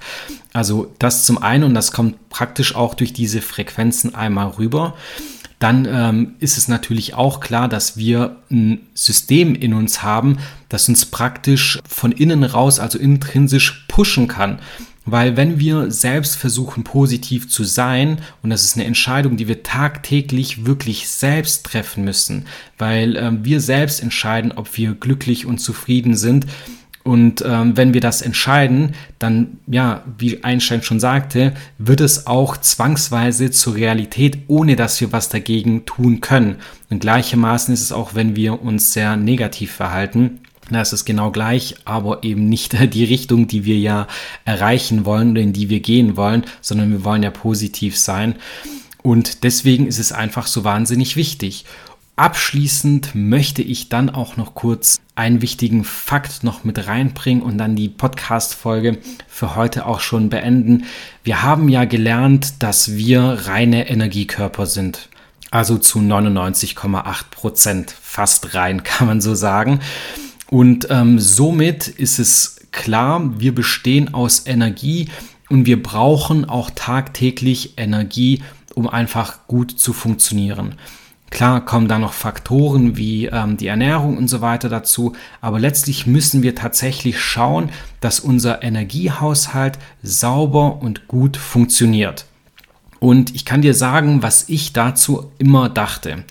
Also 0.54 0.92
das 0.98 1.26
zum 1.26 1.38
einen 1.38 1.64
und 1.64 1.76
das 1.76 1.92
kommt 1.92 2.30
praktisch 2.30 2.76
auch 2.76 2.96
durch 2.96 3.14
diese 3.14 3.42
Frequenzen 3.42 4.16
einmal 4.16 4.48
rüber 4.50 4.96
dann 5.60 5.88
ähm, 5.90 6.36
ist 6.40 6.58
es 6.58 6.68
natürlich 6.68 7.16
auch 7.16 7.40
klar, 7.40 7.68
dass 7.68 7.98
wir 7.98 8.38
ein 8.52 8.82
System 8.94 9.56
in 9.56 9.74
uns 9.74 10.04
haben, 10.04 10.38
das 10.70 10.88
uns 10.88 11.06
praktisch 11.06 11.80
von 11.88 12.12
innen 12.12 12.44
raus, 12.44 12.80
also 12.80 13.00
intrinsisch 13.00 13.86
pushen 13.88 14.28
kann. 14.28 14.60
Weil 15.10 15.38
wenn 15.38 15.58
wir 15.58 15.90
selbst 15.90 16.36
versuchen, 16.36 16.84
positiv 16.84 17.50
zu 17.50 17.64
sein, 17.64 18.20
und 18.44 18.50
das 18.50 18.66
ist 18.66 18.76
eine 18.76 18.86
Entscheidung, 18.86 19.38
die 19.38 19.48
wir 19.48 19.64
tagtäglich 19.64 20.66
wirklich 20.66 21.08
selbst 21.08 21.66
treffen 21.66 22.04
müssen, 22.04 22.46
weil 22.78 23.16
äh, 23.16 23.32
wir 23.42 23.62
selbst 23.62 24.04
entscheiden, 24.04 24.52
ob 24.52 24.78
wir 24.78 24.94
glücklich 24.94 25.46
und 25.46 25.60
zufrieden 25.60 26.16
sind, 26.16 26.46
und 27.08 27.42
ähm, 27.48 27.78
wenn 27.78 27.94
wir 27.94 28.02
das 28.02 28.22
entscheiden, 28.22 28.94
dann, 29.18 29.60
ja, 29.66 30.04
wie 30.18 30.44
Einstein 30.44 30.84
schon 30.84 31.00
sagte, 31.00 31.54
wird 31.78 32.02
es 32.02 32.28
auch 32.28 32.58
zwangsweise 32.58 33.50
zur 33.50 33.76
Realität, 33.76 34.40
ohne 34.48 34.76
dass 34.76 35.00
wir 35.00 35.14
was 35.14 35.30
dagegen 35.30 35.86
tun 35.86 36.20
können. 36.20 36.58
Und 36.90 37.00
gleichermaßen 37.00 37.74
ist 37.74 37.80
es 37.80 37.94
auch, 37.94 38.14
wenn 38.14 38.36
wir 38.36 38.62
uns 38.62 38.92
sehr 38.92 39.16
negativ 39.16 39.72
verhalten. 39.72 40.42
Da 40.70 40.82
ist 40.82 40.92
es 40.92 41.06
genau 41.06 41.32
gleich, 41.32 41.76
aber 41.86 42.26
eben 42.26 42.50
nicht 42.50 42.76
die 42.94 43.06
Richtung, 43.06 43.48
die 43.48 43.64
wir 43.64 43.78
ja 43.78 44.08
erreichen 44.44 45.06
wollen 45.06 45.32
oder 45.32 45.42
in 45.42 45.54
die 45.54 45.70
wir 45.70 45.80
gehen 45.80 46.18
wollen, 46.18 46.44
sondern 46.60 46.92
wir 46.92 47.06
wollen 47.06 47.24
ja 47.24 47.32
positiv 47.32 47.98
sein. 47.98 48.36
Und 49.02 49.46
deswegen 49.46 49.88
ist 49.88 50.00
es 50.00 50.12
einfach 50.12 50.46
so 50.46 50.66
wahnsinnig 50.66 51.16
wichtig. 51.16 51.64
Abschließend 52.18 53.14
möchte 53.14 53.62
ich 53.62 53.90
dann 53.90 54.10
auch 54.10 54.38
noch 54.38 54.56
kurz 54.56 55.00
einen 55.14 55.44
wichtigen 55.44 55.84
Fakt 55.84 56.44
noch 56.44 56.64
mit 56.64 56.88
reinbringen 56.88 57.44
und 57.44 57.60
dann 57.60 57.76
die 57.76 57.90
Podcast-Folge 57.90 58.98
für 59.28 59.56
heute 59.56 59.86
auch 59.86 60.00
schon 60.00 60.30
beenden. 60.30 60.86
Wir 61.24 61.44
haben 61.44 61.70
ja 61.70 61.86
gelernt, 61.86 62.64
dass 62.64 62.96
wir 62.96 63.22
reine 63.22 63.88
Energiekörper 63.88 64.66
sind. 64.66 65.10
Also 65.52 65.78
zu 65.78 66.00
99,8 66.00 67.26
Prozent 67.30 67.92
fast 68.02 68.56
rein, 68.56 68.82
kann 68.84 69.06
man 69.06 69.22
so 69.22 69.36
sagen. 69.36 69.80
Und 70.50 70.88
ähm, 70.90 71.20
somit 71.20 71.88
ist 71.88 72.18
es 72.18 72.62
klar, 72.72 73.40
wir 73.40 73.54
bestehen 73.54 74.16
aus 74.16 74.48
Energie 74.48 75.10
und 75.50 75.68
wir 75.68 75.84
brauchen 75.84 76.46
auch 76.46 76.72
tagtäglich 76.74 77.78
Energie, 77.78 78.42
um 78.74 78.90
einfach 78.90 79.46
gut 79.46 79.70
zu 79.70 79.94
funktionieren. 79.94 80.74
Klar 81.30 81.66
kommen 81.66 81.88
da 81.88 82.00
noch 82.00 82.14
Faktoren 82.14 82.96
wie 82.96 83.26
ähm, 83.26 83.58
die 83.58 83.68
Ernährung 83.68 84.18
und 84.18 84.28
so 84.28 84.42
weiter 84.42 84.70
dazu, 84.70 85.14
aber 85.42 85.60
letztlich 85.60 86.08
müssen 86.08 86.42
wir 86.42 86.56
tatsächlich 86.56 87.20
schauen, 87.20 87.70
dass 88.00 88.20
unser 88.20 88.64
Energiehaushalt 88.64 89.78
sauber 90.02 90.82
und 90.82 91.08
gut 91.08 91.36
funktioniert. 91.36 92.26
Und 93.00 93.36
ich 93.36 93.46
kann 93.46 93.62
dir 93.62 93.74
sagen, 93.74 94.24
was 94.24 94.50
ich 94.50 94.74
dazu 94.74 95.32
immer 95.38 95.70
dachte. 95.70 96.24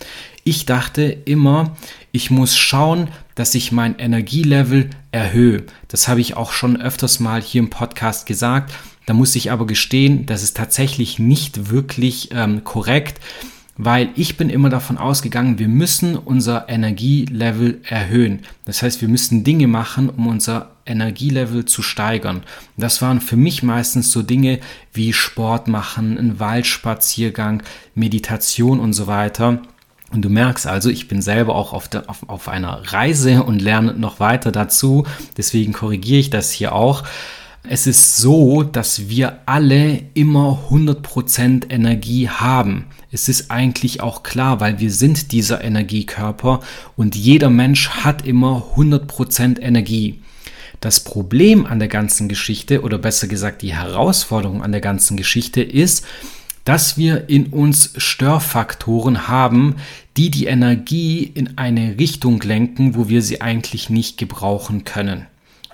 Ich 0.43 0.65
dachte 0.65 1.03
immer, 1.03 1.75
ich 2.11 2.31
muss 2.31 2.57
schauen, 2.57 3.09
dass 3.35 3.53
ich 3.53 3.71
mein 3.71 3.99
Energielevel 3.99 4.89
erhöhe. 5.11 5.63
Das 5.87 6.07
habe 6.07 6.21
ich 6.21 6.35
auch 6.35 6.51
schon 6.51 6.81
öfters 6.81 7.19
mal 7.19 7.41
hier 7.41 7.59
im 7.59 7.69
Podcast 7.69 8.25
gesagt. 8.25 8.73
Da 9.05 9.13
muss 9.13 9.35
ich 9.35 9.51
aber 9.51 9.67
gestehen, 9.67 10.25
das 10.25 10.43
ist 10.43 10.57
tatsächlich 10.57 11.19
nicht 11.19 11.69
wirklich 11.69 12.29
ähm, 12.33 12.63
korrekt 12.63 13.21
weil 13.77 14.09
ich 14.15 14.37
bin 14.37 14.49
immer 14.49 14.69
davon 14.69 14.97
ausgegangen, 14.97 15.59
wir 15.59 15.67
müssen 15.67 16.17
unser 16.17 16.67
Energielevel 16.67 17.79
erhöhen. 17.83 18.39
Das 18.65 18.81
heißt, 18.81 19.01
wir 19.01 19.07
müssen 19.07 19.43
Dinge 19.43 19.67
machen, 19.67 20.09
um 20.09 20.27
unser 20.27 20.71
Energielevel 20.85 21.65
zu 21.65 21.83
steigern. 21.83 22.43
Das 22.75 23.01
waren 23.01 23.21
für 23.21 23.37
mich 23.37 23.61
meistens 23.61 24.11
so 24.11 24.23
Dinge 24.23 24.59
wie 24.93 25.13
Sport 25.13 25.67
machen, 25.67 26.17
ein 26.17 26.39
Waldspaziergang, 26.39 27.61
Meditation 27.93 28.79
und 28.79 28.93
so 28.93 29.05
weiter. 29.05 29.61
Und 30.11 30.21
du 30.23 30.29
merkst 30.29 30.65
also, 30.65 30.89
ich 30.89 31.07
bin 31.07 31.21
selber 31.21 31.55
auch 31.55 31.73
auf, 31.73 31.87
der, 31.87 32.09
auf, 32.09 32.27
auf 32.29 32.47
einer 32.47 32.81
Reise 32.93 33.43
und 33.43 33.61
lerne 33.61 33.93
noch 33.93 34.19
weiter 34.19 34.51
dazu. 34.51 35.05
Deswegen 35.35 35.73
korrigiere 35.73 36.19
ich 36.19 36.29
das 36.29 36.51
hier 36.51 36.73
auch. 36.73 37.03
Es 37.69 37.85
ist 37.85 38.17
so, 38.17 38.63
dass 38.63 39.09
wir 39.09 39.39
alle 39.45 40.01
immer 40.13 40.67
100% 40.69 41.69
Energie 41.69 42.29
haben. 42.29 42.85
Es 43.11 43.27
ist 43.27 43.51
eigentlich 43.51 43.99
auch 43.99 44.23
klar, 44.23 44.61
weil 44.61 44.79
wir 44.79 44.89
sind 44.89 45.33
dieser 45.33 45.61
Energiekörper 45.61 46.61
und 46.95 47.17
jeder 47.17 47.49
Mensch 47.49 47.89
hat 47.89 48.25
immer 48.25 48.63
100% 48.77 49.59
Energie. 49.59 50.21
Das 50.79 51.01
Problem 51.01 51.65
an 51.65 51.79
der 51.79 51.89
ganzen 51.89 52.29
Geschichte 52.29 52.83
oder 52.83 52.97
besser 52.97 53.27
gesagt 53.27 53.61
die 53.61 53.75
Herausforderung 53.75 54.63
an 54.63 54.71
der 54.71 54.81
ganzen 54.81 55.17
Geschichte 55.17 55.61
ist, 55.61 56.05
dass 56.63 56.97
wir 56.97 57.27
in 57.27 57.47
uns 57.47 57.93
Störfaktoren 57.97 59.27
haben, 59.27 59.75
die 60.15 60.31
die 60.31 60.45
Energie 60.45 61.23
in 61.23 61.57
eine 61.57 61.97
Richtung 61.99 62.39
lenken, 62.41 62.95
wo 62.95 63.09
wir 63.09 63.21
sie 63.21 63.41
eigentlich 63.41 63.89
nicht 63.89 64.17
gebrauchen 64.17 64.85
können. 64.85 65.27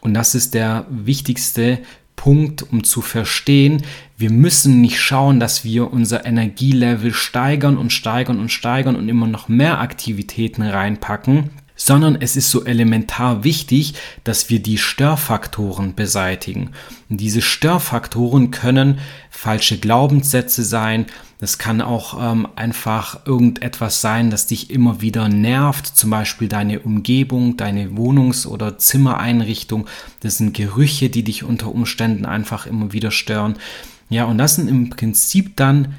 Und 0.03 0.13
das 0.13 0.35
ist 0.35 0.53
der 0.53 0.85
wichtigste 0.89 1.79
Punkt, 2.17 2.61
um 2.61 2.83
zu 2.83 3.01
verstehen, 3.01 3.83
wir 4.17 4.31
müssen 4.31 4.81
nicht 4.81 4.99
schauen, 4.99 5.39
dass 5.39 5.63
wir 5.63 5.93
unser 5.93 6.25
Energielevel 6.25 7.13
steigern 7.13 7.77
und 7.77 7.91
steigern 7.91 8.39
und 8.39 8.51
steigern 8.51 8.97
und 8.97 9.07
immer 9.07 9.27
noch 9.27 9.47
mehr 9.47 9.79
Aktivitäten 9.79 10.61
reinpacken, 10.61 11.51
sondern 11.85 12.15
es 12.21 12.37
ist 12.37 12.49
so 12.49 12.63
elementar 12.63 13.43
wichtig, 13.43 13.95
dass 14.23 14.49
wir 14.49 14.61
die 14.61 14.77
Störfaktoren 14.77 15.95
beseitigen. 15.95 16.69
Und 17.09 17.19
diese 17.19 17.41
Störfaktoren 17.41 18.51
können 18.51 18.99
falsche 19.29 19.77
Glaubenssätze 19.77 20.63
sein, 20.63 21.07
das 21.39 21.57
kann 21.57 21.81
auch 21.81 22.17
ähm, 22.21 22.47
einfach 22.55 23.25
irgendetwas 23.25 23.99
sein, 23.99 24.29
das 24.29 24.47
dich 24.47 24.69
immer 24.69 25.01
wieder 25.01 25.27
nervt, 25.27 25.85
zum 25.85 26.09
Beispiel 26.09 26.47
deine 26.47 26.79
Umgebung, 26.79 27.57
deine 27.57 27.97
Wohnungs- 27.97 28.47
oder 28.47 28.77
Zimmereinrichtung. 28.77 29.85
Das 30.21 30.37
sind 30.37 30.53
Gerüche, 30.53 31.09
die 31.09 31.23
dich 31.25 31.43
unter 31.43 31.67
Umständen 31.67 32.25
einfach 32.25 32.65
immer 32.65 32.93
wieder 32.93 33.11
stören. 33.11 33.57
Ja, 34.09 34.23
und 34.23 34.37
das 34.37 34.55
sind 34.55 34.69
im 34.69 34.89
Prinzip 34.89 35.57
dann 35.57 35.95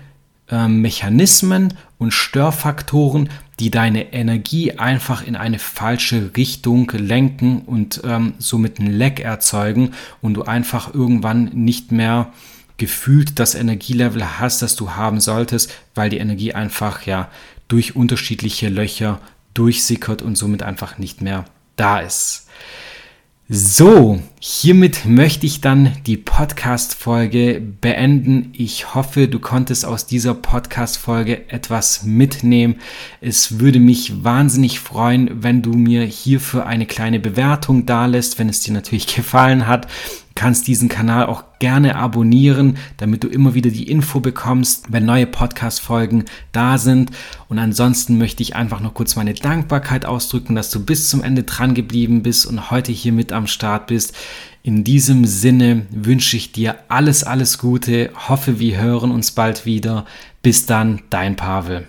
äh, 0.49 0.66
Mechanismen 0.66 1.75
und 1.99 2.12
Störfaktoren, 2.12 3.29
die 3.61 3.71
deine 3.71 4.12
Energie 4.12 4.73
einfach 4.73 5.25
in 5.27 5.37
eine 5.37 5.59
falsche 5.59 6.33
Richtung 6.37 6.90
lenken 6.90 7.61
und 7.61 8.03
ähm, 8.05 8.35
somit 8.38 8.79
ein 8.79 8.90
Leck 8.93 9.21
erzeugen 9.21 9.93
und 10.21 10.35
du 10.35 10.43
einfach 10.43 10.93
irgendwann 10.93 11.45
nicht 11.53 11.93
mehr 11.93 12.33
gefühlt 12.77 13.38
das 13.38 13.55
Energielevel 13.55 14.40
hast, 14.40 14.62
das 14.62 14.75
du 14.75 14.90
haben 14.93 15.21
solltest, 15.21 15.73
weil 15.95 16.11
die 16.11 16.19
Energie 16.19 16.53
einfach 16.53 17.07
ja 17.07 17.31
durch 17.69 17.95
unterschiedliche 17.95 18.69
Löcher 18.69 19.21
durchsickert 19.55 20.23
und 20.23 20.37
somit 20.37 20.62
einfach 20.62 20.99
nicht 20.99 21.21
mehr 21.21 21.45
da 21.77 22.01
ist. 22.01 22.49
So, 23.49 24.21
hiermit 24.46 25.07
möchte 25.07 25.46
ich 25.46 25.62
dann 25.62 25.92
die 26.04 26.18
Podcast-Folge 26.18 27.62
beenden. 27.80 28.50
Ich 28.52 28.94
hoffe, 28.94 29.26
du 29.26 29.38
konntest 29.38 29.87
aus 29.87 30.04
dieser 30.04 30.35
Podcast-Folge 30.35 31.48
etwas 31.50 32.02
mitnehmen. 32.02 32.76
Es 33.22 33.59
würde 33.59 33.80
mich 33.80 34.22
wahnsinnig 34.22 34.80
freuen, 34.80 35.42
wenn 35.42 35.62
du 35.62 35.72
mir 35.72 36.02
hierfür 36.02 36.66
eine 36.66 36.85
kleine 36.85 37.20
Bewertung 37.20 37.87
dalässt, 37.87 38.38
wenn 38.38 38.50
es 38.50 38.61
dir 38.61 38.74
natürlich 38.74 39.07
gefallen 39.16 39.66
hat 39.66 39.88
kannst 40.35 40.66
diesen 40.66 40.88
Kanal 40.88 41.26
auch 41.26 41.44
gerne 41.61 41.96
abonnieren, 41.96 42.76
damit 42.96 43.22
du 43.22 43.28
immer 43.28 43.54
wieder 43.54 43.70
die 43.70 43.88
Info 43.88 44.20
bekommst, 44.20 44.92
wenn 44.92 45.04
neue 45.04 45.26
Podcast-Folgen 45.26 46.24
da 46.52 46.76
sind. 46.78 47.12
Und 47.48 47.59
ansonsten 47.59 48.18
möchte 48.18 48.42
ich 48.42 48.57
einfach 48.57 48.80
noch 48.80 48.94
kurz 48.94 49.16
meine 49.16 49.35
Dankbarkeit 49.35 50.04
ausdrücken, 50.04 50.54
dass 50.54 50.70
du 50.70 50.85
bis 50.85 51.09
zum 51.09 51.22
Ende 51.22 51.44
dran 51.44 51.74
geblieben 51.74 52.22
bist 52.22 52.46
und 52.46 52.70
heute 52.70 52.90
hier 52.90 53.12
mit 53.12 53.33
am 53.33 53.46
Start 53.46 53.87
bist. 53.87 54.14
In 54.62 54.85
diesem 54.85 55.25
Sinne 55.25 55.87
wünsche 55.90 56.37
ich 56.37 56.53
dir 56.53 56.77
alles, 56.88 57.25
alles 57.25 57.59
Gute. 57.59 58.11
Hoffe, 58.29 58.59
wir 58.59 58.79
hören 58.79 59.11
uns 59.11 59.33
bald 59.33 59.66
wieder. 59.66 60.07
Bis 60.42 60.66
dann, 60.66 61.03
dein 61.11 61.37
Pavel. 61.37 61.87